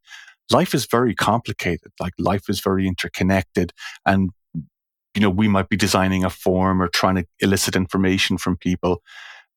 life 0.50 0.74
is 0.74 0.87
very 0.87 1.14
complicated. 1.14 1.92
Like 1.98 2.12
life 2.18 2.48
is 2.48 2.61
very 2.61 2.87
interconnected. 2.87 3.72
And, 4.04 4.30
you 5.14 5.20
know, 5.20 5.30
we 5.30 5.48
might 5.48 5.68
be 5.68 5.76
designing 5.76 6.24
a 6.24 6.30
form 6.30 6.83
or 6.83 6.88
trying 6.88 7.16
to 7.16 7.24
elicit 7.40 7.76
information 7.76 8.38
from 8.38 8.56
people. 8.56 9.02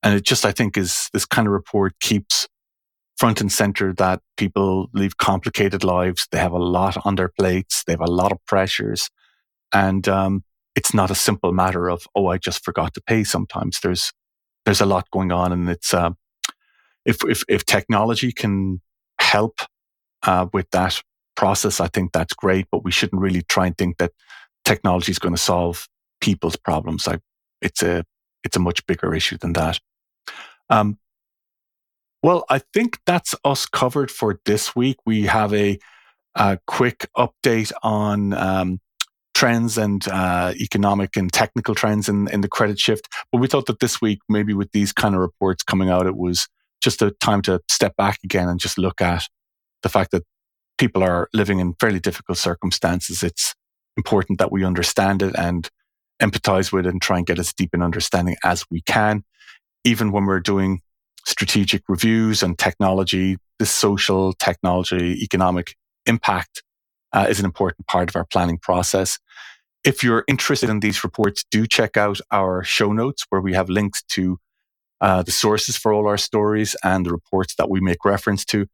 And 0.02 0.16
it 0.16 0.24
just, 0.24 0.46
I 0.46 0.52
think, 0.52 0.78
is 0.78 1.10
this 1.14 1.26
kind 1.26 1.48
of 1.48 1.54
report 1.54 1.94
keeps 2.00 2.48
front 3.18 3.42
and 3.42 3.52
center 3.52 3.94
that 3.94 4.22
people 4.38 4.90
live 4.94 5.18
complicated 5.18 5.84
lives. 5.84 6.28
They 6.32 6.40
have 6.40 6.52
a 6.52 6.58
lot 6.58 6.98
on 7.06 7.16
their 7.16 7.30
plates. 7.30 7.84
They 7.86 7.94
have 7.94 8.02
a 8.02 8.12
lot 8.12 8.32
of 8.32 8.38
pressures. 8.46 9.10
And, 9.74 10.08
um, 10.08 10.44
it's 10.76 10.94
not 10.94 11.12
a 11.12 11.16
simple 11.16 11.52
matter 11.52 11.90
of, 11.90 12.08
oh, 12.16 12.28
I 12.28 12.38
just 12.38 12.64
forgot 12.64 12.94
to 12.96 13.02
pay. 13.02 13.24
Sometimes 13.24 13.80
there's, 13.82 14.12
there's 14.66 14.82
a 14.82 14.86
lot 14.86 15.10
going 15.12 15.32
on 15.32 15.52
and 15.52 15.70
it's, 15.70 15.94
uh, 15.94 16.12
if, 17.06 17.18
if, 17.26 17.44
if 17.48 17.66
technology 17.66 18.32
can 18.32 18.82
help 19.20 19.60
uh, 20.24 20.48
with 20.54 20.70
that 20.72 21.02
process, 21.36 21.80
I 21.80 21.88
think 21.88 22.12
that's 22.12 22.34
great. 22.34 22.68
But 22.72 22.84
we 22.84 22.92
shouldn't 22.92 23.22
really 23.22 23.42
try 23.42 23.68
and 23.68 23.78
think 23.78 23.98
that 23.98 24.12
technology 24.64 25.12
is 25.12 25.20
going 25.20 25.36
to 25.36 25.42
solve 25.42 25.88
people's 26.22 26.56
problems. 26.56 27.08
I, 27.08 27.20
it's 27.62 27.84
a 27.84 28.06
it's 28.44 28.58
a 28.58 28.60
much 28.60 28.86
bigger 28.86 29.14
issue 29.14 29.38
than 29.38 29.54
that. 29.54 29.80
Um, 30.70 30.98
well, 32.22 32.46
I 32.50 32.60
think 32.74 33.00
that's 33.06 33.36
us 33.44 33.66
covered 33.66 34.12
for 34.12 34.40
this 34.46 34.76
week. 34.76 34.98
We 35.06 35.24
have 35.24 35.54
a, 35.54 35.80
a 36.36 36.60
quick 36.68 37.10
update 37.18 37.72
on 37.84 38.34
um, 38.34 38.80
trends 39.44 39.78
and 39.78 40.08
uh, 40.08 40.54
economic 40.56 41.18
and 41.18 41.34
technical 41.34 41.76
trends 41.76 42.08
in, 42.08 42.30
in 42.30 42.40
the 42.40 42.48
credit 42.48 42.80
shift. 42.80 43.10
But 43.30 43.42
we 43.42 43.48
thought 43.48 43.66
that 43.66 43.82
this 43.82 44.00
week, 44.00 44.20
maybe 44.30 44.54
with 44.54 44.72
these 44.72 44.94
kind 44.94 45.16
of 45.16 45.20
reports 45.20 45.64
coming 45.64 45.90
out, 45.90 46.08
it 46.08 46.16
was 46.16 46.48
just 46.82 47.02
a 47.02 47.12
time 47.20 47.42
to 47.42 47.60
step 47.70 47.94
back 47.98 48.20
again 48.24 48.48
and 48.48 48.58
just 48.58 48.78
look 48.78 49.02
at 49.02 49.28
the 49.82 49.90
fact 49.90 50.12
that 50.12 50.24
people 50.78 51.04
are 51.04 51.28
living 51.34 51.60
in 51.60 51.74
fairly 51.78 52.00
difficult 52.00 52.38
circumstances, 52.38 53.22
it's 53.22 53.54
important 53.98 54.40
that 54.40 54.50
we 54.50 54.64
understand 54.64 55.22
it 55.22 55.36
and 55.38 55.70
empathize 56.22 56.72
with 56.72 56.86
it 56.86 56.94
and 56.94 57.02
try 57.02 57.18
and 57.18 57.26
get 57.26 57.38
as 57.38 57.52
deep 57.52 57.72
an 57.74 57.82
understanding 57.82 58.38
as 58.46 58.64
we 58.72 58.80
can. 58.80 59.26
Even 59.84 60.14
when 60.14 60.26
we're 60.26 60.40
doing 60.40 60.80
strategic 61.26 61.84
reviews 61.90 62.44
and 62.44 62.58
technology, 62.58 63.36
the 63.60 63.66
social, 63.66 64.32
technology, 64.40 65.22
economic 65.22 65.76
impact 66.06 66.63
uh, 67.14 67.28
is 67.30 67.40
an 67.40 67.46
important 67.46 67.88
part 67.88 68.10
of 68.10 68.16
our 68.16 68.26
planning 68.26 68.58
process. 68.58 69.20
If 69.84 70.04
you're 70.04 70.24
interested 70.28 70.70
in 70.70 70.80
these 70.80 71.04
reports, 71.04 71.46
do 71.52 71.68
check 71.68 71.98
out 71.98 72.20
our 72.32 72.64
show 72.64 72.92
notes 72.94 73.26
where 73.30 73.42
we 73.42 73.54
have 73.54 73.70
links 73.70 74.02
to 74.10 74.40
uh, 75.02 75.22
the 75.22 75.32
sources 75.32 75.78
for 75.78 75.92
all 75.92 76.08
our 76.08 76.18
stories 76.18 76.76
and 76.84 77.06
the 77.06 77.12
reports 77.12 77.56
that 77.56 77.70
we 77.70 77.82
make 77.82 78.06
reference 78.06 78.46
to. 78.46 78.66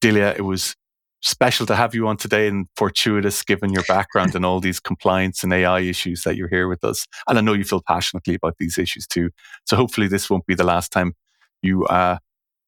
Delia, 0.00 0.34
it 0.36 0.44
was 0.44 0.74
special 1.22 1.64
to 1.66 1.76
have 1.76 1.94
you 1.94 2.06
on 2.08 2.16
today 2.16 2.48
and 2.48 2.66
fortuitous 2.76 3.42
given 3.42 3.72
your 3.72 3.84
background 3.84 4.34
and 4.34 4.44
all 4.44 4.60
these 4.60 4.80
compliance 4.80 5.42
and 5.42 5.52
AI 5.52 5.80
issues 5.80 6.22
that 6.22 6.36
you're 6.36 6.48
here 6.48 6.68
with 6.68 6.84
us. 6.84 7.06
And 7.28 7.38
I 7.38 7.40
know 7.40 7.52
you 7.52 7.64
feel 7.64 7.82
passionately 7.86 8.34
about 8.34 8.56
these 8.58 8.78
issues 8.78 9.06
too. 9.06 9.30
So 9.64 9.76
hopefully 9.76 10.08
this 10.08 10.28
won't 10.28 10.46
be 10.46 10.54
the 10.54 10.64
last 10.64 10.92
time 10.92 11.14
you 11.62 11.84
uh, 11.86 12.18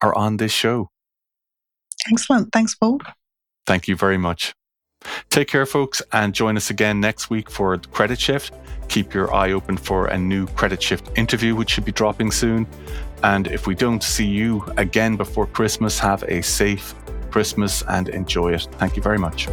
are 0.01 0.15
on 0.15 0.39
this 0.39 0.53
show. 0.53 0.91
Excellent. 2.11 2.53
Thanks, 2.53 2.75
Paul. 2.75 3.01
Thank 3.67 3.89
you 3.89 3.97
very 3.97 4.19
much. 4.19 4.55
Take 5.31 5.49
care, 5.49 5.67
folks, 5.67 6.03
and 6.13 6.35
join 6.35 6.57
us 6.57 6.71
again 6.71 7.01
next 7.01 7.31
week 7.31 7.51
for 7.51 7.77
the 7.77 7.87
Credit 7.89 8.19
Shift. 8.19 8.53
Keep 8.89 9.15
your 9.15 9.33
eye 9.33 9.53
open 9.53 9.77
for 9.77 10.07
a 10.07 10.19
new 10.19 10.47
Credit 10.49 10.83
Shift 10.83 11.17
interview, 11.17 11.55
which 11.55 11.71
should 11.71 11.85
be 11.85 11.93
dropping 11.93 12.31
soon. 12.31 12.67
And 13.23 13.47
if 13.47 13.67
we 13.67 13.75
don't 13.75 14.03
see 14.03 14.27
you 14.27 14.65
again 14.77 15.17
before 15.17 15.47
Christmas, 15.47 15.99
have 15.99 16.25
a 16.25 16.43
safe 16.43 16.95
Christmas 17.31 17.83
and 17.89 18.09
enjoy 18.09 18.55
it. 18.55 18.67
Thank 18.79 18.97
you 18.97 19.03
very 19.03 19.19
much. 19.19 19.49